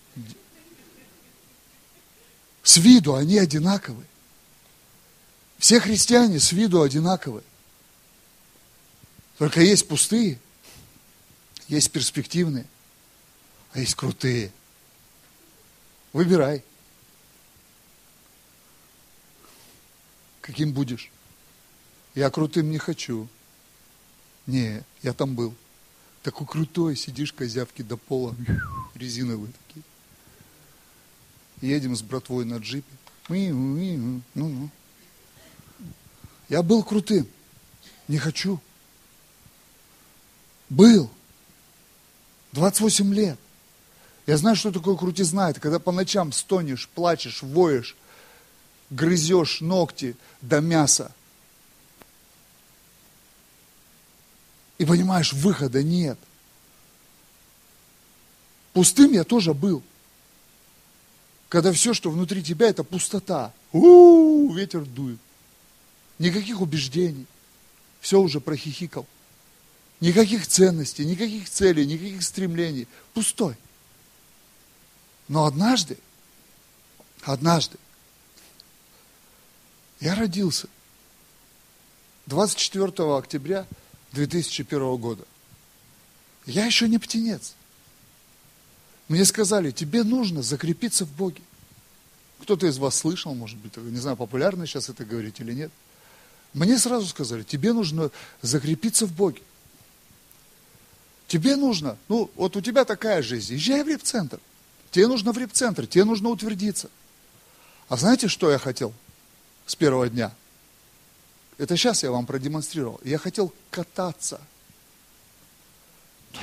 [2.62, 4.06] С виду они одинаковые.
[5.58, 7.44] Все христиане с виду одинаковые.
[9.38, 10.40] Только есть пустые,
[11.68, 12.66] есть перспективные,
[13.72, 14.52] а есть крутые.
[16.12, 16.64] Выбирай.
[20.40, 21.10] Каким будешь?
[22.14, 23.28] Я крутым не хочу.
[24.46, 25.54] Не, я там был.
[26.22, 28.34] Такой крутой, сидишь, козявки до пола,
[28.94, 29.84] резиновые такие.
[31.60, 32.92] Едем с братвой на джипе.
[33.28, 34.70] Ну-ну.
[36.48, 37.26] Я был крутым.
[38.08, 38.60] Не хочу.
[40.68, 41.10] Был.
[42.52, 43.38] 28 лет.
[44.26, 45.50] Я знаю, что такое крутизна.
[45.50, 47.96] Это когда по ночам стонешь, плачешь, воешь,
[48.90, 51.12] грызешь ногти до мяса.
[54.82, 56.18] И понимаешь, выхода нет.
[58.72, 59.80] Пустым я тоже был.
[61.48, 63.52] Когда все, что внутри тебя, это пустота.
[63.70, 65.20] У-у-у, ветер дует.
[66.18, 67.26] Никаких убеждений.
[68.00, 69.06] Все уже прохихикал.
[70.00, 72.88] Никаких ценностей, никаких целей, никаких стремлений.
[73.14, 73.54] Пустой.
[75.28, 75.96] Но однажды,
[77.22, 77.78] однажды,
[80.00, 80.66] я родился.
[82.26, 83.64] 24 октября
[84.12, 85.24] 2001 года.
[86.46, 87.54] Я еще не птенец.
[89.08, 91.42] Мне сказали, тебе нужно закрепиться в Боге.
[92.40, 95.70] Кто-то из вас слышал, может быть, не знаю, популярно сейчас это говорить или нет.
[96.54, 98.10] Мне сразу сказали, тебе нужно
[98.42, 99.42] закрепиться в Боге.
[101.28, 104.38] Тебе нужно, ну, вот у тебя такая жизнь, езжай в репцентр.
[104.90, 106.90] Тебе нужно в репцентр, тебе нужно утвердиться.
[107.88, 108.92] А знаете, что я хотел
[109.66, 110.32] с первого дня?
[111.58, 113.00] Это сейчас я вам продемонстрировал.
[113.04, 114.40] Я хотел кататься.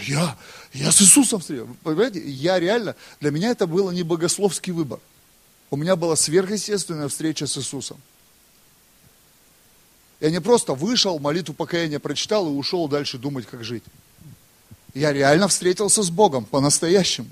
[0.04, 0.38] Я,
[0.74, 1.76] я с Иисусом встретил.
[1.84, 5.00] Понимаете, я реально, для меня это было не богословский выбор.
[5.72, 8.00] У меня была сверхъестественная встреча с Иисусом.
[10.20, 13.84] Я не просто вышел, молитву покаяния прочитал и ушел дальше думать, как жить.
[14.94, 17.30] Я реально встретился с Богом по-настоящему.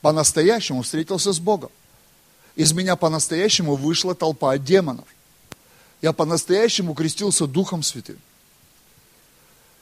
[0.00, 1.70] По-настоящему встретился с Богом.
[2.56, 5.06] Из меня по-настоящему вышла толпа демонов.
[6.04, 8.18] Я по-настоящему крестился Духом Святым.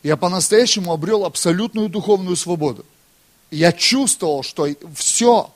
[0.05, 2.87] Я по-настоящему обрел абсолютную духовную свободу.
[3.51, 5.53] Я чувствовал, что все,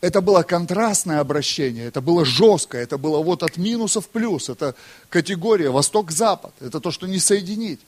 [0.00, 4.74] это было контрастное обращение, это было жесткое, это было вот от минуса в плюс, это
[5.08, 7.78] категория восток-запад, это то, что не соединить.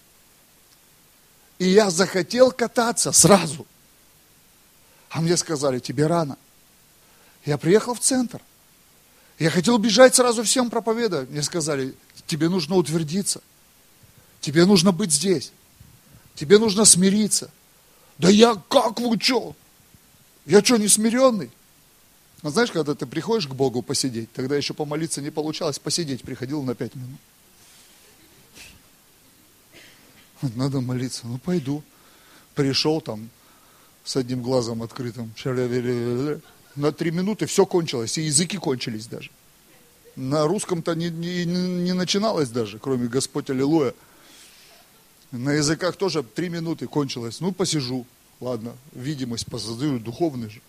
[1.59, 3.67] И я захотел кататься сразу.
[5.09, 6.39] А мне сказали, тебе рано.
[7.45, 8.41] Я приехал в центр.
[9.41, 11.31] Я хотел бежать сразу всем проповедовать.
[11.31, 11.95] Мне сказали,
[12.27, 13.41] тебе нужно утвердиться.
[14.43, 15.51] Тебе нужно быть здесь.
[16.35, 17.51] Тебе нужно смириться.
[18.19, 19.57] Да я как вы что?
[20.45, 21.51] Я что, не смиренный?
[22.43, 26.63] Ну, знаешь, когда ты приходишь к Богу посидеть, тогда еще помолиться не получалось, посидеть приходил
[26.63, 27.19] на пять минут.
[30.55, 31.27] Надо молиться.
[31.27, 31.83] Ну, пойду.
[32.55, 33.31] Пришел там
[34.05, 35.33] с одним глазом открытым.
[36.77, 39.31] На три минуты все кончилось, и языки кончились даже.
[40.17, 43.95] На русском-то не, не, не начиналось даже, кроме Господь Аллилуйя.
[45.31, 47.41] На языках тоже три минуты кончилось.
[47.41, 48.07] Ну, посижу.
[48.41, 50.61] Ладно, видимость посоздаю, духовный же.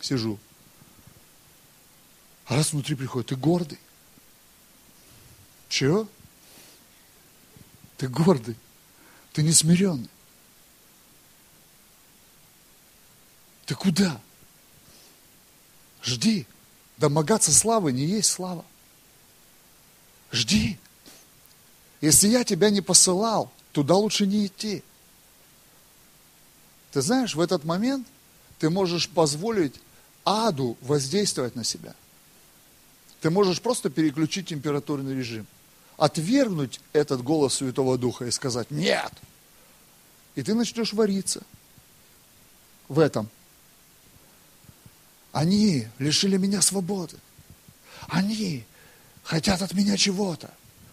[0.00, 0.38] Сижу.
[2.46, 3.78] А раз внутри приходит, ты гордый.
[5.68, 6.06] Чего?
[7.96, 8.56] Ты гордый.
[9.32, 10.08] Ты не смиренный.
[13.64, 14.20] Ты куда?
[16.06, 16.46] Жди.
[16.96, 18.64] Домогаться славы не есть слава.
[20.32, 20.78] Жди.
[22.00, 24.82] Если я тебя не посылал, туда лучше не идти.
[26.92, 28.06] Ты знаешь, в этот момент
[28.58, 29.74] ты можешь позволить
[30.24, 31.94] аду воздействовать на себя.
[33.20, 35.46] Ты можешь просто переключить температурный режим
[35.96, 39.12] отвергнуть этот голос Святого Духа и сказать «нет».
[40.34, 41.42] И ты начнешь вариться
[42.88, 43.30] в этом.
[45.36, 47.18] Они лишили меня свободы.
[48.08, 48.64] Они
[49.22, 50.50] хотят от меня чего-то.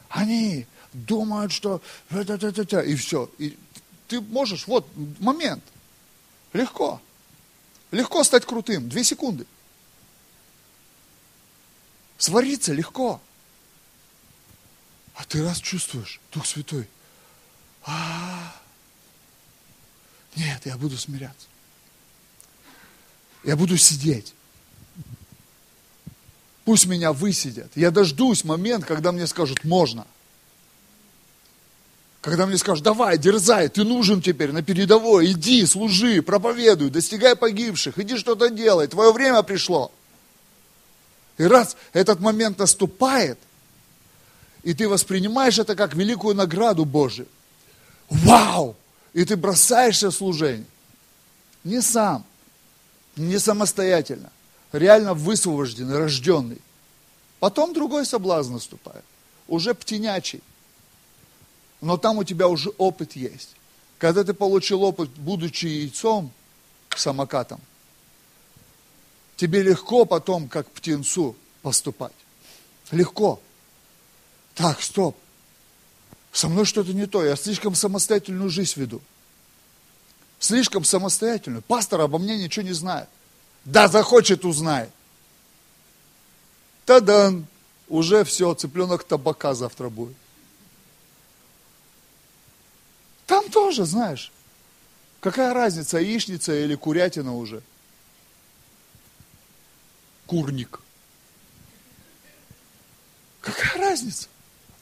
[0.10, 3.32] Они думают, что это, это, это, и все.
[3.38, 3.58] И
[4.10, 4.86] ты можешь, вот
[5.22, 5.64] момент,
[6.52, 7.02] легко.
[7.92, 9.48] Легко стать крутым, две секунды.
[12.18, 13.22] Свариться легко.
[15.16, 16.90] А ты раз чувствуешь, Дух Святой,
[17.86, 18.54] а,
[20.36, 21.48] нет, я буду смиряться.
[23.44, 24.34] Я буду сидеть.
[26.66, 27.72] Пусть меня высидят.
[27.76, 30.08] Я дождусь момент, когда мне скажут, можно.
[32.22, 38.00] Когда мне скажут, давай, дерзай, ты нужен теперь на передовой, иди, служи, проповедуй, достигай погибших,
[38.00, 39.92] иди что-то делай, твое время пришло.
[41.38, 43.38] И раз этот момент наступает–
[44.64, 47.28] и ты воспринимаешь это как великую награду Божию.
[48.10, 48.76] Вау!
[49.14, 50.66] И ты бросаешься в служение.
[51.64, 52.26] Не сам,
[53.16, 54.32] не самостоятельно,
[54.72, 56.62] реально высвобожденный, рожденный.
[57.40, 59.04] Потом другой соблазн наступает,
[59.48, 60.42] уже птенячий.
[61.82, 63.56] Но там у тебя уже опыт есть.
[63.98, 66.32] Когда ты получил опыт, будучи яйцом,
[66.96, 67.60] самокатом,
[69.36, 72.14] тебе легко потом, как птенцу, поступать.
[72.92, 73.42] Легко.
[74.56, 75.18] Так, стоп.
[76.32, 77.24] Со мной что-то не то.
[77.24, 79.02] Я слишком самостоятельную жизнь веду.
[80.44, 81.62] Слишком самостоятельную.
[81.62, 83.08] Пастор обо мне ничего не знает.
[83.64, 84.90] Да, захочет, узнает.
[86.86, 87.48] Тадан.
[87.88, 90.18] Уже все, цыпленок табака завтра будет.
[93.26, 94.34] Там тоже, знаешь,
[95.22, 97.64] какая разница, яичница или курятина уже?
[100.26, 100.82] Курник.
[103.40, 104.28] Какая разница?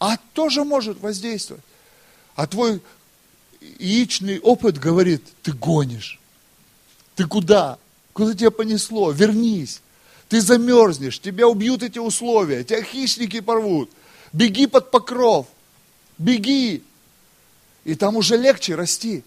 [0.02, 1.64] а тоже может воздействовать.
[2.34, 2.82] А твой
[3.62, 6.20] яичный опыт говорит, ты гонишь.
[7.16, 7.78] Ты куда?
[8.14, 9.12] Куда тебя понесло?
[9.12, 9.82] Вернись.
[10.28, 13.92] Ты замерзнешь, тебя убьют эти условия, тебя хищники порвут.
[14.34, 15.48] Беги под покров.
[16.18, 16.84] беги.
[17.84, 19.24] И там уже легче расти.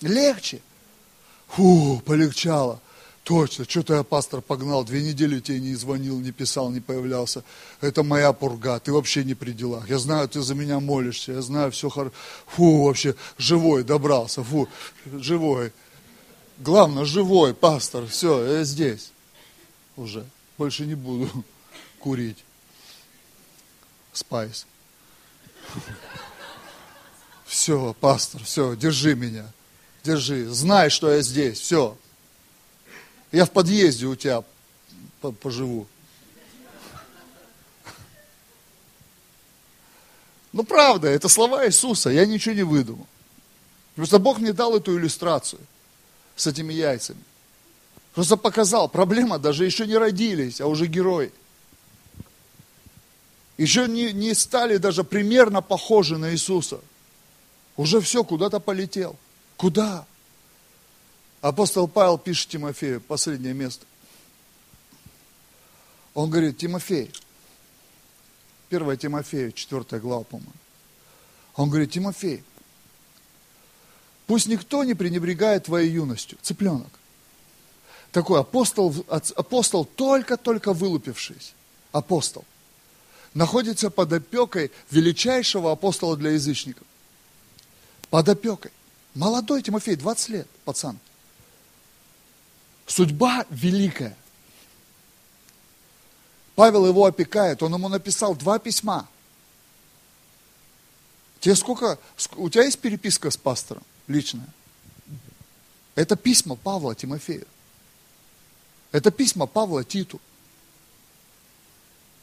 [0.00, 0.60] Легче.
[1.48, 2.80] Фу, полегчало.
[3.28, 7.44] Точно, что-то я, пастор, погнал, две недели тебе не звонил, не писал, не появлялся.
[7.82, 9.90] Это моя пурга, ты вообще не при делах.
[9.90, 12.14] Я знаю, ты за меня молишься, я знаю, все хорошо.
[12.46, 14.66] Фу, вообще, живой добрался, фу,
[15.04, 15.74] живой.
[16.56, 19.12] Главное, живой, пастор, все, я здесь
[19.98, 20.24] уже.
[20.56, 21.28] Больше не буду
[21.98, 22.42] курить.
[24.14, 24.66] Спайс.
[27.44, 29.52] Все, пастор, все, держи меня.
[30.02, 30.48] Держи.
[30.48, 31.60] Знай, что я здесь.
[31.60, 31.96] Все.
[33.32, 34.42] Я в подъезде у тебя
[35.40, 35.86] поживу.
[40.52, 43.06] Ну, правда, это слова Иисуса, я ничего не выдумал.
[43.96, 45.60] Просто Бог мне дал эту иллюстрацию
[46.36, 47.20] с этими яйцами.
[48.14, 51.32] Просто показал, проблема, даже еще не родились, а уже герои.
[53.58, 56.80] Еще не, не стали даже примерно похожи на Иисуса.
[57.76, 59.16] Уже все, куда-то полетел.
[59.56, 60.06] Куда?
[61.40, 63.86] Апостол Павел пишет Тимофею, последнее место.
[66.14, 67.12] Он говорит, Тимофей,
[68.70, 70.52] 1 Тимофею, 4 глава, по-моему.
[71.54, 72.42] Он говорит, Тимофей,
[74.26, 76.38] пусть никто не пренебрегает твоей юностью.
[76.42, 76.90] Цыпленок.
[78.10, 81.54] Такой апостол, апостол только-только вылупившись.
[81.92, 82.44] Апостол.
[83.34, 86.86] Находится под опекой величайшего апостола для язычников.
[88.10, 88.72] Под опекой.
[89.14, 90.98] Молодой Тимофей, 20 лет, пацан.
[92.88, 94.16] Судьба великая.
[96.54, 99.06] Павел его опекает, он ему написал два письма.
[101.38, 101.98] Тебе сколько,
[102.36, 104.48] у тебя есть переписка с пастором личная?
[105.94, 107.46] Это письма Павла Тимофею.
[108.90, 110.18] Это письма Павла Титу.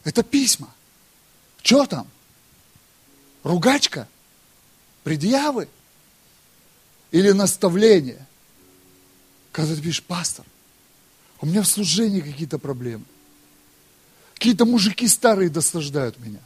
[0.02, 0.74] Это письма.
[1.62, 2.10] Что там?
[3.44, 4.08] Ругачка?
[5.04, 5.68] Предъявы?
[7.12, 8.26] Или наставление?
[9.52, 10.44] Когда ты пишешь, пастор,
[11.40, 13.04] у меня в служении какие-то проблемы.
[14.34, 16.40] Какие-то мужики старые досаждают меня.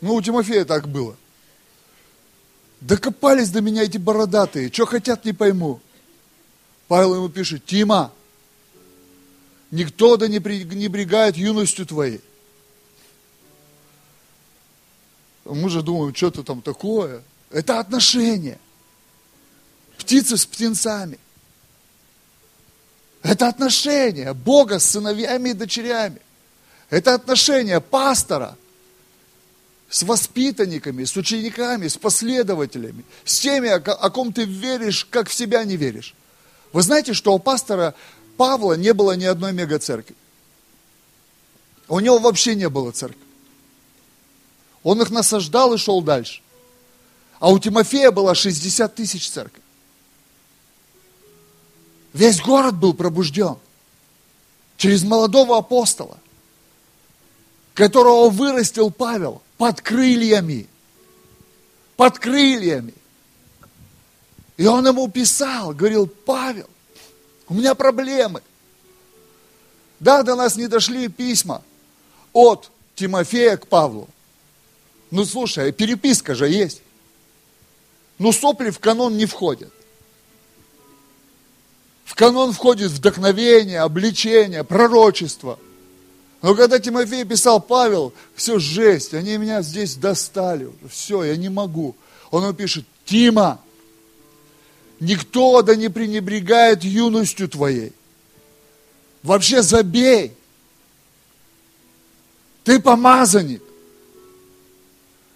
[0.00, 1.16] Ну, у Тимофея так было.
[2.80, 4.72] Докопались до меня эти бородатые.
[4.72, 5.80] Что хотят, не пойму.
[6.88, 8.12] Павел ему пишет, Тима,
[9.70, 12.20] никто да не пренебрегает юностью твоей.
[15.44, 17.22] Мы же думаем, что-то там такое.
[17.50, 18.58] Это отношения.
[19.98, 21.18] Птицы с птенцами–
[23.22, 26.20] это отношение Бога с сыновьями и дочерями.
[26.88, 28.56] Это отношение пастора
[29.88, 35.64] с воспитанниками, с учениками, с последователями, с теми, о ком ты веришь, как в себя
[35.64, 36.14] не веришь.
[36.72, 37.94] Вы знаете, что у пастора
[38.36, 40.16] Павла не было ни одной мегацеркви.
[41.88, 43.20] У него вообще не было церкви.
[44.82, 46.40] Он их насаждал и шел дальше.
[47.38, 49.59] А у Тимофея было 60 тысяч церквей.
[52.12, 53.56] Весь город был пробужден
[54.76, 56.18] через молодого апостола,
[57.74, 60.68] которого вырастил Павел под крыльями.
[61.96, 62.94] Под крыльями.
[64.56, 66.68] И он ему писал, говорил, Павел,
[67.48, 68.42] у меня проблемы.
[70.00, 71.62] Да, до нас не дошли письма
[72.32, 74.08] от Тимофея к Павлу.
[75.10, 76.82] Ну, слушай, переписка же есть.
[78.18, 79.72] Ну, сопли в канон не входят.
[82.10, 85.60] В канон входит вдохновение, обличение, пророчество.
[86.42, 91.94] Но когда Тимофей писал Павел, все жесть, они меня здесь достали, все, я не могу.
[92.32, 93.60] Он ему пишет, Тима,
[94.98, 97.92] никто да не пренебрегает юностью твоей.
[99.22, 100.32] Вообще забей.
[102.64, 103.62] Ты помазанник.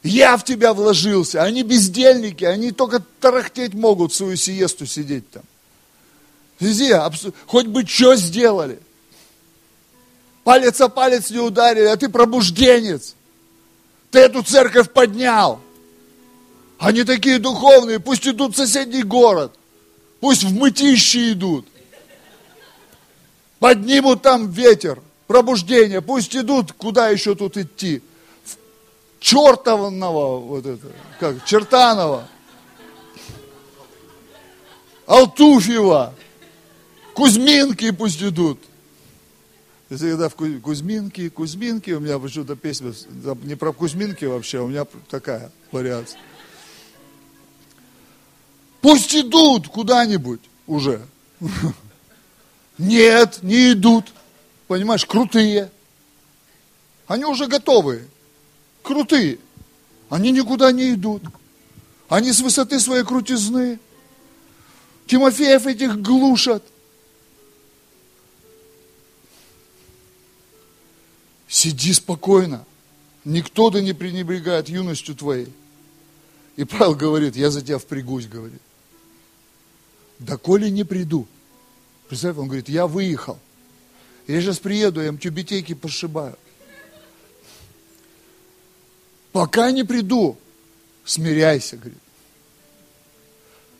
[0.03, 1.41] Я в тебя вложился.
[1.41, 5.45] Они бездельники, они только тарахтеть могут свою сиесту сидеть там.
[6.61, 7.01] Везде,
[7.47, 8.79] хоть бы что сделали.
[10.45, 13.15] Палец о палец не ударили, а ты пробужденец.
[14.11, 15.61] Ты эту церковь поднял.
[16.79, 19.53] Они такие духовные, пусть идут в соседний город.
[20.21, 21.67] Пусть в мытищи идут.
[23.59, 26.03] Поднимут там ветер, пробуждение.
[26.03, 28.03] Пусть идут, куда еще тут идти.
[29.19, 30.87] В чертовного, вот это,
[31.19, 32.29] как, Чертанова.
[35.07, 36.15] Алтуфьева.
[37.15, 38.59] Кузьминки пусть идут.
[39.89, 42.93] Если когда в Кузьминки, Кузьминки, у меня почему-то песня
[43.45, 46.21] не про Кузьминки вообще, у меня такая вариация.
[48.81, 51.07] Пусть идут куда-нибудь уже.
[52.79, 54.13] Нет, не идут.
[54.67, 55.71] Понимаешь, крутые.
[57.07, 58.09] Они уже готовы.
[58.83, 59.39] крутые.
[60.11, 61.23] Они никуда не идут.
[62.09, 63.79] Они с высоты своей крутизны.
[65.07, 66.65] Тимофеев этих глушат.
[71.55, 72.65] Сиди спокойно.
[73.25, 75.47] Никто да не пренебрегает юностью твоей.
[76.57, 78.61] И Павел говорит, я за тебя впрягусь, говорит.
[80.19, 81.29] Да коли не приду.
[82.09, 83.39] Представь, он говорит, я выехал.
[84.27, 86.37] Я сейчас приеду, я им тюбетейки пошибаю.
[89.31, 90.37] Пока не приду,
[91.05, 92.03] смиряйся, говорит.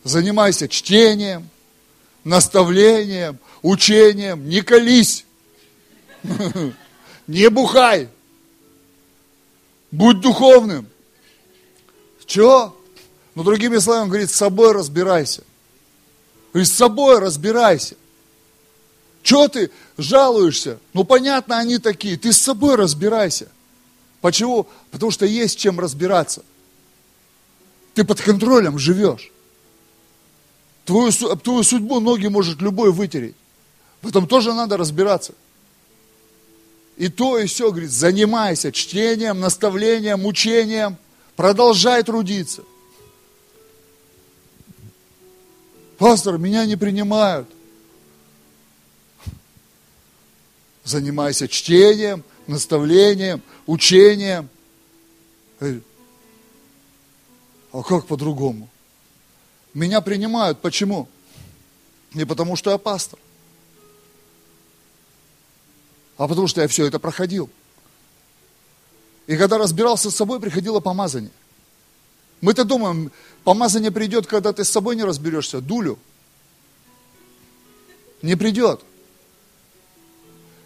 [0.05, 1.49] Занимайся чтением,
[2.23, 5.25] наставлением, учением, не колись,
[7.27, 8.09] не бухай,
[9.91, 10.87] будь духовным.
[12.25, 12.75] Чего?
[13.35, 15.43] Ну, другими словами, он говорит, с собой разбирайся.
[16.53, 17.95] Говорит, с собой разбирайся.
[19.23, 20.79] Чего ты жалуешься?
[20.93, 22.17] Ну, понятно, они такие.
[22.17, 23.49] Ты с собой разбирайся.
[24.21, 24.67] Почему?
[24.91, 26.43] Потому что есть чем разбираться.
[27.93, 29.31] Ты под контролем живешь.
[30.85, 33.35] Твою, твою судьбу ноги может любой вытереть.
[34.01, 35.33] В этом тоже надо разбираться.
[36.97, 40.97] И то, и все, говорит, занимайся чтением, наставлением, учением,
[41.35, 42.63] продолжай трудиться.
[45.97, 47.49] Пастор, меня не принимают.
[50.83, 54.49] Занимайся чтением, наставлением, учением.
[55.59, 55.81] А
[57.83, 58.69] как по-другому?
[59.73, 60.61] Меня принимают.
[60.61, 61.09] Почему?
[62.13, 63.19] Не потому, что я пастор,
[66.17, 67.49] а потому, что я все это проходил.
[69.27, 71.31] И когда разбирался с собой, приходило помазание.
[72.41, 73.11] Мы-то думаем,
[73.43, 75.61] помазание придет, когда ты с собой не разберешься.
[75.61, 75.97] Дулю.
[78.21, 78.81] Не придет.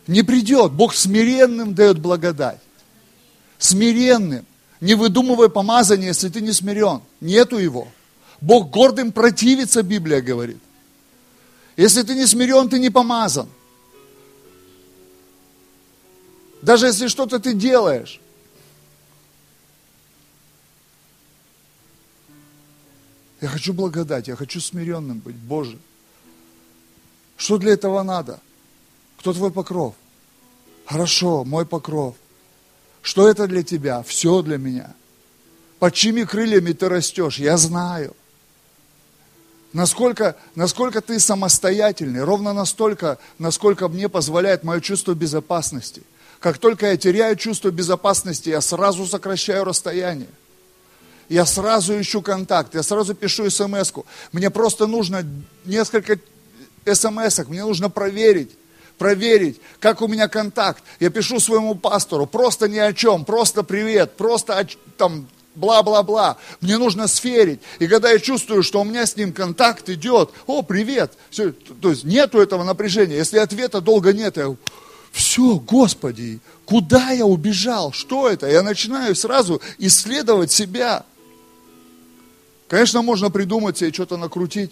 [0.07, 0.71] Не придет.
[0.73, 2.59] Бог смиренным дает благодать.
[3.57, 4.45] Смиренным.
[4.81, 7.01] Не выдумывай помазание, если ты не смирен.
[7.21, 7.87] Нету его.
[8.41, 10.59] Бог гордым противится, Библия говорит.
[11.75, 13.49] Если ты не смирен, ты не помазан.
[16.61, 18.19] Даже если что-то ты делаешь.
[23.41, 25.77] Я хочу благодать, я хочу смиренным быть, Боже.
[27.37, 28.39] Что для этого надо?
[29.19, 29.95] Кто твой покров?
[30.85, 32.15] Хорошо, мой покров.
[33.01, 34.03] Что это для тебя?
[34.03, 34.93] Все для меня.
[35.79, 37.39] Под чьими крыльями ты растешь?
[37.39, 38.13] Я знаю.
[39.71, 46.01] Насколько, насколько ты самостоятельный, ровно настолько, насколько мне позволяет мое чувство безопасности.
[46.39, 50.29] Как только я теряю чувство безопасности, я сразу сокращаю расстояние.
[51.27, 54.05] Я сразу ищу контакт, я сразу пишу смс -ку.
[54.31, 55.23] Мне просто нужно
[55.65, 56.17] несколько
[56.85, 58.51] смс мне нужно проверить,
[58.97, 60.83] проверить, как у меня контакт.
[60.99, 64.67] Я пишу своему пастору, просто ни о чем, просто привет, просто
[64.97, 66.37] там бла-бла-бла.
[66.61, 67.59] Мне нужно сферить.
[67.79, 71.13] И когда я чувствую, что у меня с ним контакт идет, о, привет.
[71.29, 73.17] Все, то есть нету этого напряжения.
[73.17, 74.55] Если ответа долго нет, я
[75.11, 77.91] все, Господи, куда я убежал?
[77.91, 78.47] Что это?
[78.47, 81.05] Я начинаю сразу исследовать себя.
[82.67, 84.71] Конечно, можно придумать себе что-то накрутить.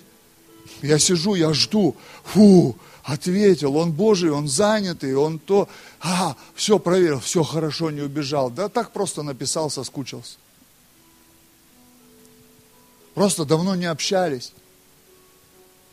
[0.81, 1.95] Я сижу, я жду.
[2.25, 5.67] Фу, ответил, он Божий, он занятый, он то.
[6.01, 8.51] А, все проверил, все хорошо, не убежал.
[8.51, 10.37] Да так просто написал, соскучился.
[13.15, 14.53] Просто давно не общались.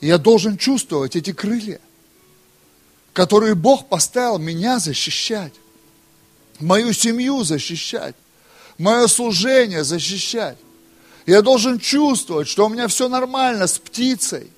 [0.01, 1.81] Я должен чувствовать эти крылья,
[3.15, 5.53] которые Бог поставил меня защищать,
[6.59, 8.17] мою семью защищать,
[8.77, 10.59] мое служение защищать.
[11.25, 14.51] Я должен чувствовать, что у меня все нормально с птицей,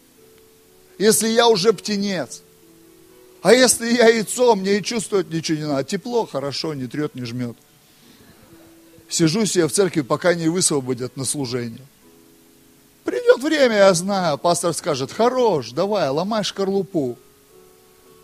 [0.98, 2.42] если я уже птенец.
[3.42, 5.84] А если я яйцо, мне и чувствовать ничего не надо.
[5.84, 7.56] Тепло, хорошо, не трет, не жмет.
[9.08, 11.86] Сижу себе в церкви, пока не высвободят на служение.
[13.04, 17.16] Придет время, я знаю, пастор скажет, хорош, давай, ломай шкарлупу,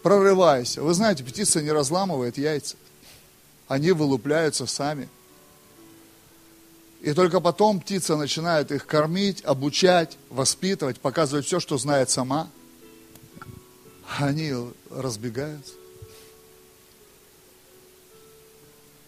[0.03, 0.83] прорывайся.
[0.83, 2.77] Вы знаете, птица не разламывает яйца.
[3.69, 5.09] Они вылупляются сами.
[7.01, 12.49] И только потом птица начинает их кормить, обучать, воспитывать, показывать все, что знает сама.
[14.19, 14.53] Они
[14.91, 15.73] разбегаются.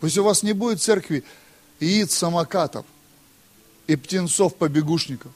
[0.01, 1.25] Пусть у вас не будет церкви
[1.79, 2.85] яиц самокатов
[3.87, 5.33] и птенцов-побегушников.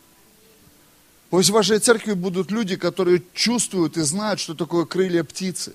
[1.30, 5.74] Пусть в вашей церкви будут люди, которые чувствуют и знают, что такое крылья птицы.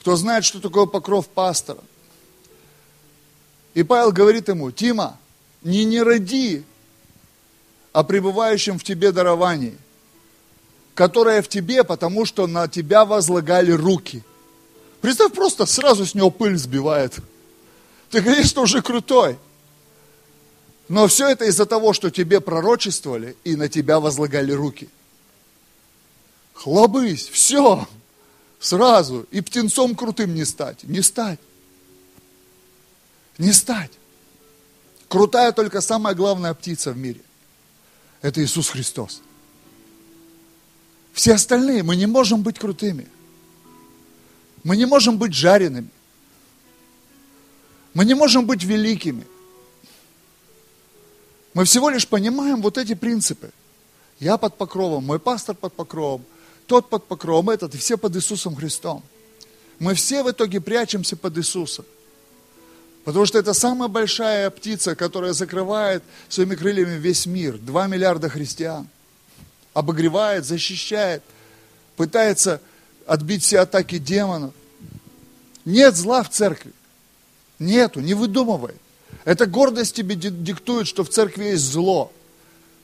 [0.00, 1.82] Кто знает, что такое покров пастора.
[3.74, 5.18] И Павел говорит ему, Тима,
[5.62, 6.62] не не роди
[7.92, 9.76] о пребывающем в тебе даровании,
[10.94, 14.22] которое в тебе, потому что на тебя возлагали руки.
[15.00, 17.18] Представь, просто сразу с него пыль сбивает.
[18.10, 19.38] Ты, конечно, уже крутой.
[20.90, 24.88] Но все это из-за того, что тебе пророчествовали и на тебя возлагали руки.
[26.52, 27.86] Хлобысь, все,
[28.58, 29.24] сразу.
[29.30, 30.82] И птенцом крутым не стать.
[30.82, 31.38] Не стать.
[33.38, 33.92] Не стать.
[35.06, 37.20] Крутая только самая главная птица в мире.
[38.20, 39.22] Это Иисус Христос.
[41.12, 43.06] Все остальные, мы не можем быть крутыми.
[44.64, 45.90] Мы не можем быть жареными.
[47.94, 49.24] Мы не можем быть великими.
[51.54, 53.50] Мы всего лишь понимаем вот эти принципы.
[54.20, 56.24] Я под покровом, мой пастор под покровом,
[56.66, 59.02] тот под покровом, этот, и все под Иисусом Христом.
[59.78, 61.84] Мы все в итоге прячемся под Иисусом.
[63.04, 67.56] Потому что это самая большая птица, которая закрывает своими крыльями весь мир.
[67.56, 68.86] Два миллиарда христиан.
[69.72, 71.22] Обогревает, защищает,
[71.96, 72.60] пытается
[73.06, 74.52] отбить все атаки демонов.
[75.64, 76.72] Нет зла в церкви.
[77.58, 78.74] Нету, не выдумывай.
[79.24, 82.12] Это гордость тебе диктует, что в церкви есть зло.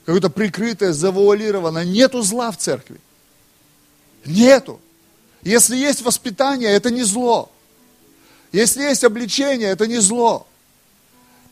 [0.05, 1.84] Какое-то прикрытое, завуалированное.
[1.84, 3.01] Нету зла в церкви.
[4.24, 4.80] Нету.
[5.43, 7.51] Если есть воспитание, это не зло.
[8.53, 10.47] Если есть обличение, это не зло.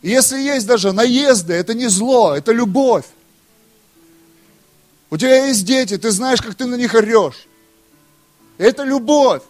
[0.03, 3.07] Если есть даже наезды, это не зло, это любовь.
[5.11, 7.47] У тебя есть дети, ты знаешь, как ты на них орешь.
[8.59, 9.43] Это любовь,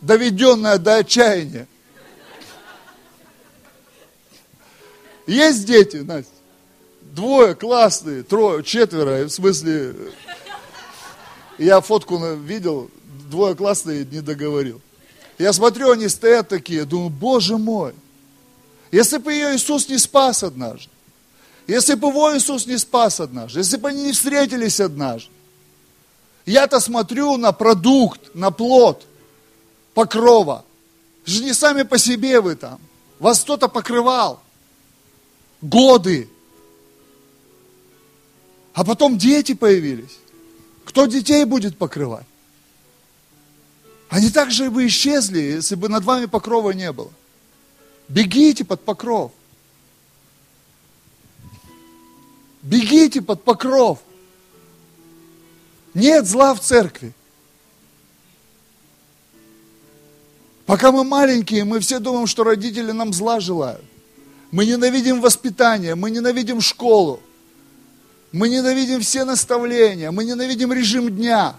[0.00, 1.66] доведенная до отчаяния.
[5.26, 6.30] Есть дети, Настя?
[7.02, 9.94] Двое классные, трое, четверо, в смысле,
[11.58, 12.90] я фотку видел,
[13.30, 14.80] двое классные, не договорил.
[15.38, 17.94] Я смотрю, они стоят такие, думаю, боже мой,
[18.90, 20.90] если бы ее Иисус не спас однажды,
[21.66, 25.30] если бы его Иисус не спас однажды, если бы они не встретились однажды,
[26.44, 29.04] я-то смотрю на продукт, на плод
[29.94, 30.64] покрова.
[31.24, 32.78] Же не сами по себе вы там.
[33.18, 34.40] Вас кто-то покрывал
[35.62, 36.28] годы.
[38.72, 40.18] А потом дети появились.
[40.84, 42.26] Кто детей будет покрывать?
[44.08, 47.10] Они так же бы исчезли, если бы над вами покрова не было.
[48.08, 49.32] Бегите под покров.
[52.62, 53.98] Бегите под покров.
[55.94, 57.14] Нет зла в церкви.
[60.66, 63.85] Пока мы маленькие, мы все думаем, что родители нам зла желают.
[64.56, 67.22] Мы ненавидим воспитание, мы ненавидим школу.
[68.32, 71.56] Мы ненавидим все наставления, мы ненавидим режим дня.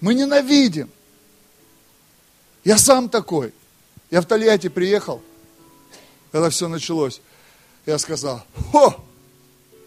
[0.00, 0.90] Мы ненавидим.
[2.64, 3.52] Я сам такой.
[4.10, 5.20] Я в Тольятти приехал,
[6.32, 7.20] когда все началось.
[7.84, 9.04] Я сказал, хо,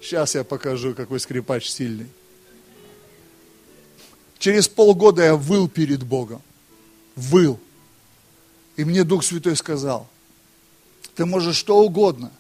[0.04, 2.12] сейчас я покажу, какой скрипач сильный.
[4.38, 6.44] Через полгода я выл перед Богом.
[7.16, 7.60] Выл.
[8.76, 10.08] И мне Дух Святой сказал,
[11.18, 12.32] ты можешь что угодно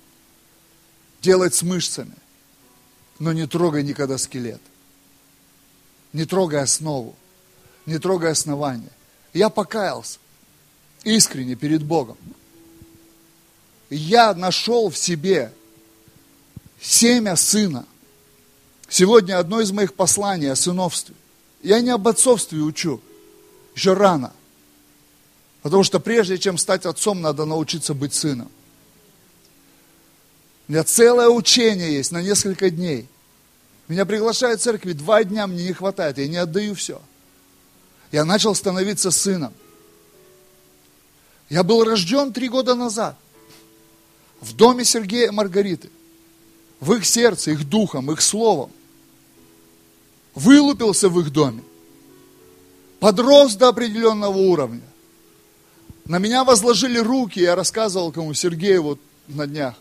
[1.20, 2.14] делать с мышцами,
[3.18, 4.62] но не трогай никогда скелет.
[6.14, 7.16] Не трогай основу,
[7.88, 8.92] не трогай основание.
[9.34, 10.20] Я покаялся
[11.04, 12.18] искренне перед Богом.
[13.90, 15.52] Я нашел в себе
[16.80, 17.88] семя сына.
[18.88, 21.16] Сегодня одно из моих посланий о сыновстве.
[21.64, 23.02] Я не об отцовстве учу,
[23.74, 24.34] еще рано.
[25.64, 28.52] Потому что прежде чем стать отцом, надо научиться быть сыном.
[30.68, 33.07] У меня целое учение есть на несколько дней.
[33.88, 37.01] Меня приглашают в церкви, два дня мне не хватает, я не отдаю все.
[38.11, 39.53] Я начал становиться сыном.
[41.49, 43.18] Я был рожден три года назад
[44.41, 45.89] в доме Сергея и Маргариты,
[46.82, 48.70] в их сердце, их духом, их словом.
[50.36, 51.63] Вылупился в их доме,
[52.99, 54.84] подрос до определенного уровня.
[56.05, 59.76] На меня возложили руки, я рассказывал кому Сергею вот на днях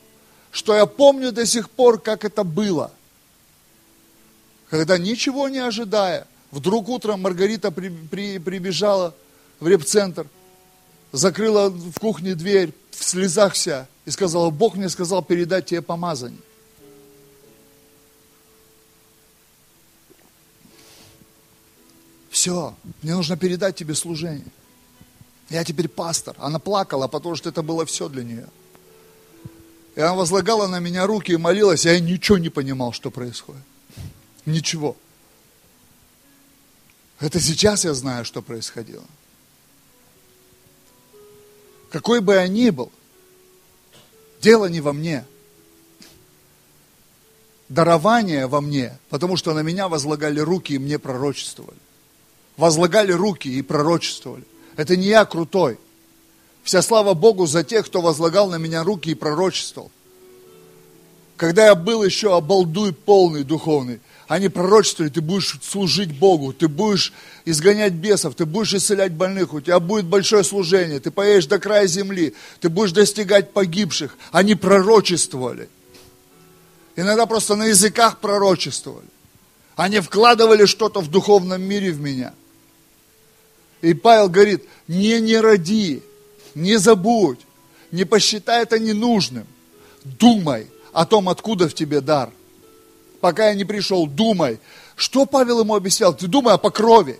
[0.56, 2.90] что я помню до сих пор, как это было.
[4.70, 9.14] Когда ничего не ожидая, вдруг утром Маргарита при, при, прибежала
[9.60, 10.26] в репцентр,
[11.12, 16.40] закрыла в кухне дверь, в слезах вся, и сказала, Бог мне сказал передать тебе помазание.
[22.30, 24.46] Все, мне нужно передать тебе служение.
[25.50, 26.34] Я теперь пастор.
[26.38, 28.48] Она плакала, потому что это было все для нее.
[29.96, 33.62] И она возлагала на меня руки и молилась, а я ничего не понимал, что происходит.
[34.44, 34.94] Ничего.
[37.18, 39.04] Это сейчас я знаю, что происходило.
[41.90, 42.92] Какой бы я ни был,
[44.42, 45.24] дело не во мне.
[47.70, 51.78] Дарование во мне, потому что на меня возлагали руки и мне пророчествовали.
[52.58, 54.44] Возлагали руки и пророчествовали.
[54.76, 55.78] Это не я крутой.
[56.66, 59.92] Вся слава Богу за тех, кто возлагал на меня руки и пророчествовал.
[61.36, 67.12] Когда я был еще обалдуй полный духовный, они пророчествовали, ты будешь служить Богу, ты будешь
[67.44, 71.86] изгонять бесов, ты будешь исцелять больных, у тебя будет большое служение, ты поедешь до края
[71.86, 74.18] земли, ты будешь достигать погибших.
[74.32, 75.68] Они пророчествовали.
[76.96, 79.06] Иногда просто на языках пророчествовали.
[79.76, 82.34] Они вкладывали что-то в духовном мире в меня.
[83.82, 86.02] И Павел говорит, не не роди,
[86.56, 87.40] не забудь,
[87.92, 89.46] не посчитай это ненужным.
[90.04, 92.30] Думай о том, откуда в тебе дар.
[93.20, 94.58] Пока я не пришел, думай.
[94.96, 96.14] Что Павел ему объяснял?
[96.14, 97.18] Ты думай о покрове.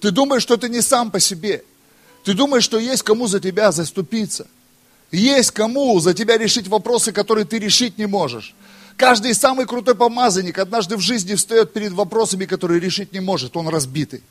[0.00, 1.62] Ты думаешь, что ты не сам по себе.
[2.24, 4.46] Ты думаешь, что есть кому за тебя заступиться.
[5.12, 8.54] Есть кому за тебя решить вопросы, которые ты решить не можешь.
[8.96, 13.58] Каждый самый крутой помазанник однажды в жизни встает перед вопросами, которые решить не может.
[13.58, 14.22] Он разбитый.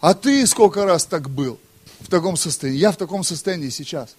[0.00, 1.60] А ты сколько раз так был
[2.00, 2.78] в таком состоянии?
[2.78, 4.16] Я в таком состоянии сейчас.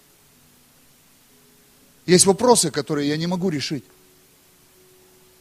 [2.06, 3.84] Есть вопросы, которые я не могу решить.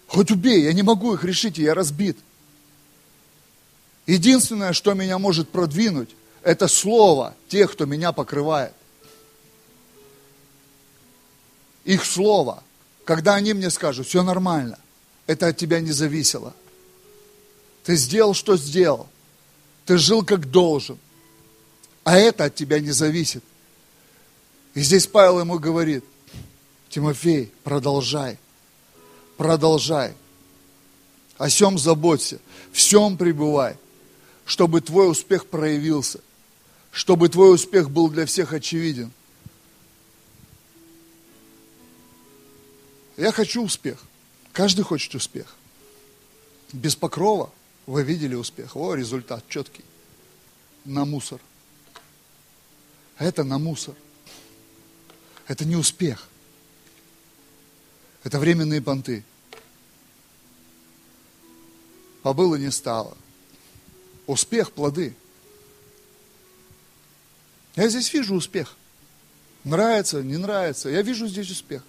[0.07, 2.17] Хоть убей, я не могу их решить, и я разбит.
[4.05, 6.09] Единственное, что меня может продвинуть,
[6.41, 8.73] это слово тех, кто меня покрывает.
[11.85, 12.63] Их слово.
[13.05, 14.77] Когда они мне скажут, все нормально,
[15.27, 16.53] это от тебя не зависело.
[17.83, 19.07] Ты сделал, что сделал.
[19.85, 20.99] Ты жил, как должен.
[22.03, 23.43] А это от тебя не зависит.
[24.73, 26.03] И здесь Павел ему говорит,
[26.89, 28.37] Тимофей, продолжай,
[29.37, 30.13] продолжай.
[31.37, 32.39] О всем заботься,
[32.71, 33.77] всем пребывай,
[34.45, 36.19] чтобы твой успех проявился,
[36.91, 39.11] чтобы твой успех был для всех очевиден.
[43.15, 44.01] Я хочу успех.
[44.53, 45.55] Каждый хочет успех.
[46.71, 47.51] Без покрова
[47.85, 48.75] вы видели успех.
[48.75, 49.83] О, результат четкий.
[50.85, 51.39] На мусор.
[53.19, 53.95] Это на мусор.
[55.47, 56.27] Это не успех.
[58.23, 59.25] Это временные понты.
[62.23, 63.17] Побыло не стало.
[64.25, 65.15] Успех, плоды.
[67.75, 68.75] Я здесь вижу успех.
[69.65, 70.89] Нравится, не нравится.
[70.89, 71.83] Я вижу здесь успех.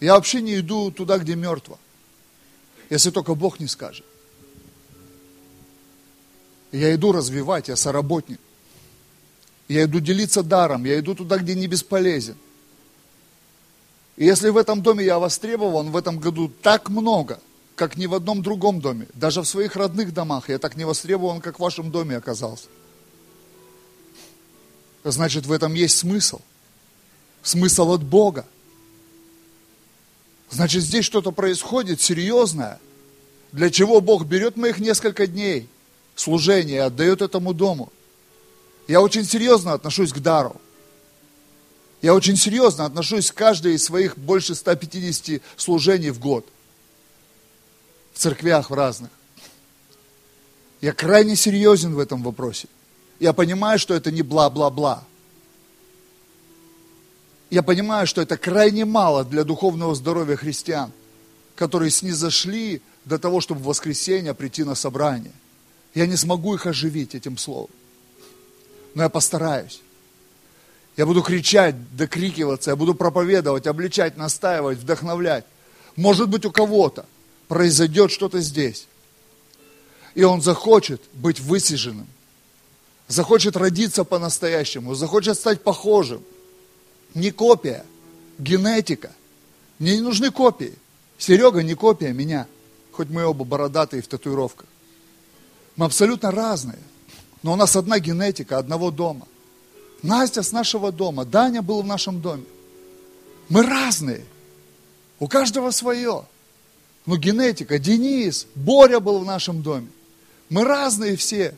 [0.00, 1.78] Я вообще не иду туда, где мертво.
[2.90, 4.04] Если только Бог не скажет.
[6.72, 8.40] Я иду развивать, я соработник.
[9.68, 12.36] Я иду делиться даром, я иду туда, где не бесполезен.
[14.16, 17.40] И если в этом доме я востребован в этом году так много,
[17.74, 21.40] как ни в одном другом доме, даже в своих родных домах я так не востребован,
[21.40, 22.68] как в вашем доме оказался.
[25.04, 26.40] Значит, в этом есть смысл.
[27.42, 28.46] Смысл от Бога.
[30.50, 32.80] Значит, здесь что-то происходит серьезное,
[33.52, 35.68] для чего Бог берет моих несколько дней
[36.14, 37.92] служения и отдает этому дому.
[38.88, 40.60] Я очень серьезно отношусь к дару.
[42.02, 46.46] Я очень серьезно отношусь к каждой из своих больше 150 служений в год.
[48.12, 49.10] В церквях в разных.
[50.80, 52.68] Я крайне серьезен в этом вопросе.
[53.18, 55.04] Я понимаю, что это не бла-бла-бла
[57.50, 60.92] я понимаю, что это крайне мало для духовного здоровья христиан,
[61.54, 65.32] которые снизошли до того, чтобы в воскресенье прийти на собрание.
[65.94, 67.70] Я не смогу их оживить этим словом.
[68.96, 69.82] Но я постараюсь.
[70.96, 75.44] Я буду кричать, докрикиваться, я буду проповедовать, обличать, настаивать, вдохновлять.
[75.96, 77.04] Может быть, у кого-то
[77.46, 78.88] произойдет что-то здесь.
[80.14, 82.06] И он захочет быть высиженным.
[83.06, 86.22] Захочет родиться по-настоящему, захочет стать похожим–
[87.14, 87.84] не копия,
[88.38, 89.12] генетика.
[89.78, 90.72] Мне не нужны копии.
[91.18, 92.46] Серега не копия меня,
[92.92, 94.66] хоть мы оба бородатые в татуировках.
[95.76, 96.78] Мы абсолютно разные.
[97.42, 99.26] Но у нас одна генетика, одного дома.
[100.02, 102.44] Настя с нашего дома, Даня был в нашем доме.
[103.48, 104.24] Мы разные.
[105.18, 106.26] У каждого свое.
[107.06, 109.88] Ну, генетика, Денис, Боря был в нашем доме.
[110.48, 111.56] Мы разные все.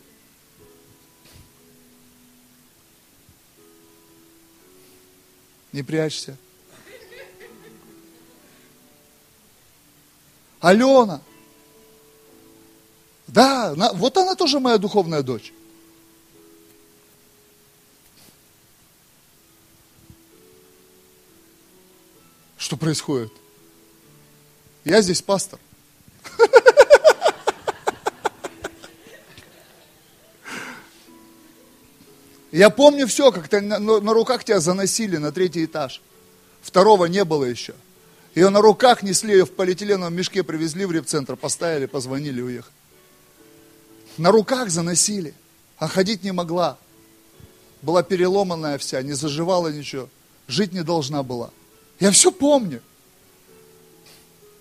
[5.72, 6.36] Не прячься.
[10.60, 11.20] Алена.
[13.26, 15.52] Да, вот она тоже моя духовная дочь.
[22.68, 23.32] Что происходит?
[24.84, 25.58] Я здесь пастор.
[32.52, 36.02] Я помню все, как на, на руках тебя заносили на третий этаж.
[36.60, 37.74] Второго не было еще.
[38.34, 42.74] Ее на руках несли, ее в полиэтиленовом мешке привезли в репцентр, поставили, позвонили, уехали.
[44.18, 45.32] На руках заносили,
[45.78, 46.76] а ходить не могла.
[47.80, 50.10] была переломанная вся, не заживала ничего,
[50.48, 51.50] жить не должна была.
[52.00, 52.82] Я все помню.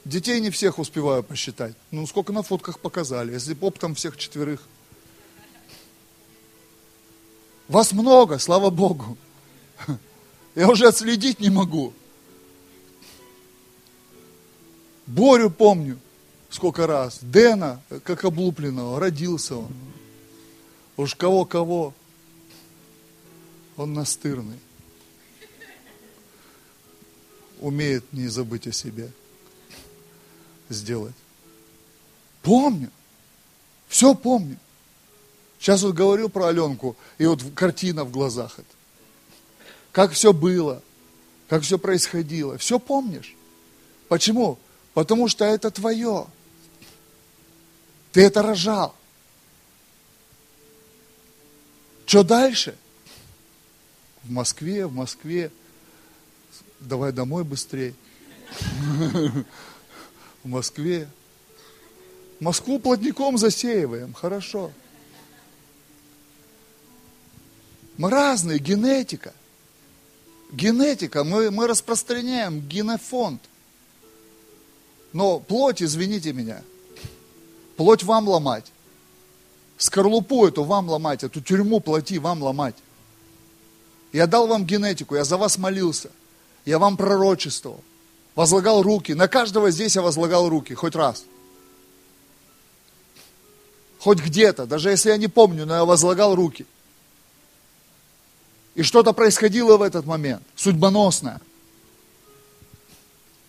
[0.05, 1.75] Детей не всех успеваю посчитать.
[1.91, 4.61] Ну, сколько на фотках показали, если оптом всех четверых.
[7.67, 9.17] Вас много, слава Богу.
[10.55, 11.93] Я уже отследить не могу.
[15.05, 15.99] Борю помню,
[16.49, 17.19] сколько раз.
[17.21, 19.71] Дэна, как облупленного, родился он.
[20.95, 21.93] Уж кого-кого.
[23.75, 24.59] Он настырный.
[27.59, 29.11] Умеет не забыть о себе.
[30.69, 31.15] Сделать.
[32.41, 32.91] Помню.
[33.87, 34.57] Все помню.
[35.59, 38.67] Сейчас вот говорил про Аленку, и вот картина в глазах это.
[39.91, 40.83] Как все было,
[41.49, 42.57] как все происходило.
[42.57, 43.35] Все помнишь.
[44.07, 44.59] Почему?
[44.93, 46.27] Потому что это твое.
[48.11, 48.95] Ты это рожал.
[52.05, 52.77] Что дальше?
[54.23, 55.51] В Москве, в Москве.
[56.79, 57.93] Давай домой быстрее.
[60.43, 61.09] В Москве.
[62.39, 64.71] Москву плотником засеиваем, хорошо.
[67.97, 69.33] Мы разные, генетика.
[70.51, 73.41] Генетика, мы, мы распространяем генофонд.
[75.13, 76.61] Но плоть, извините меня,
[77.75, 78.71] плоть вам ломать.
[79.77, 82.75] Скорлупу эту вам ломать, эту тюрьму плоти вам ломать.
[84.11, 86.11] Я дал вам генетику, я за вас молился,
[86.69, 87.83] я вам пророчествовал,
[88.35, 89.13] возлагал руки.
[89.13, 91.25] На каждого здесь я возлагал руки, хоть раз.
[93.99, 96.65] Хоть где-то, даже если я не помню, но я возлагал руки–
[98.77, 101.41] и что-то происходило в этот момент, судьбоносное.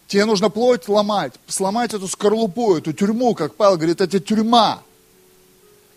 [0.06, 4.82] Тебе нужно плоть ломать, сломать эту скорлупу, эту тюрьму, как Павел говорит, это тюрьма.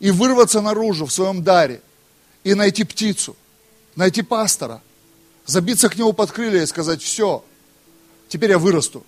[0.01, 1.81] И вырваться наружу в своем даре.
[2.43, 3.37] И найти птицу,
[3.95, 4.81] найти пастора,
[5.51, 7.43] забиться к нему под крылья и сказать, все,
[8.27, 9.05] теперь я вырасту,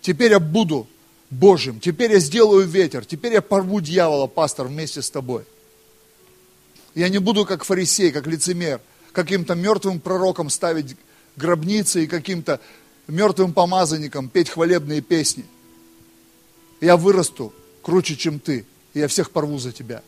[0.00, 0.86] теперь я буду
[1.30, 5.44] Божьим, теперь я сделаю ветер, теперь я порву дьявола, пастор, вместе с тобой.
[6.94, 8.80] Я не буду как фарисей, как лицемер–
[9.16, 10.94] каким-то мертвым пророком ставить
[11.36, 12.60] гробницы и каким-то
[13.08, 15.46] мертвым помазанникам петь хвалебные песни.
[16.82, 20.02] Я вырасту круче, чем ты, и я всех порву за тебя.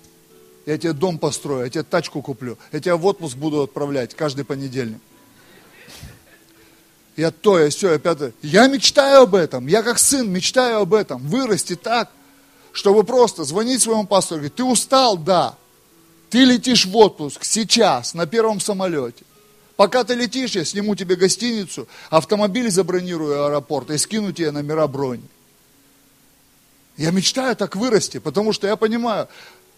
[0.66, 4.44] Я тебе дом построю, я тебе тачку куплю, я тебя в отпуск буду отправлять каждый
[4.44, 5.00] понедельник.
[7.18, 8.32] Я то, я все, я пятое.
[8.42, 12.12] Я мечтаю об этом, я как сын мечтаю об этом, вырасти так,
[12.70, 15.56] чтобы просто звонить своему пастору, говорить, ты устал, да,
[16.30, 19.24] ты летишь в отпуск сейчас на первом самолете.
[19.74, 25.26] Пока ты летишь, я сниму тебе гостиницу, автомобиль забронирую аэропорт и скину тебе номера брони.
[26.96, 29.26] Я мечтаю так вырасти, потому что я понимаю,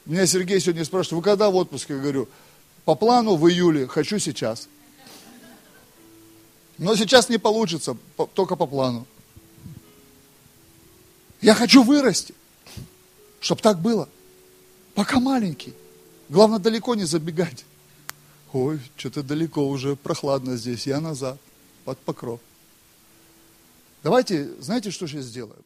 [0.05, 1.95] меня Сергей сегодня спрашивает, вы когда в отпуске?
[1.95, 2.28] Я говорю,
[2.84, 4.68] по плану в июле, хочу сейчас.
[6.81, 7.95] Но сейчас не получится,
[8.33, 9.07] только по плану.
[11.43, 12.35] Я хочу вырасти,
[13.39, 14.09] чтобы так было.
[14.95, 15.74] Пока маленький.
[16.31, 17.66] Главное, далеко не забегать.
[18.55, 21.39] Ой, что-то далеко уже, прохладно здесь, я назад,
[21.85, 22.41] под покров.
[24.03, 25.62] Давайте, знаете, что сейчас сделаю?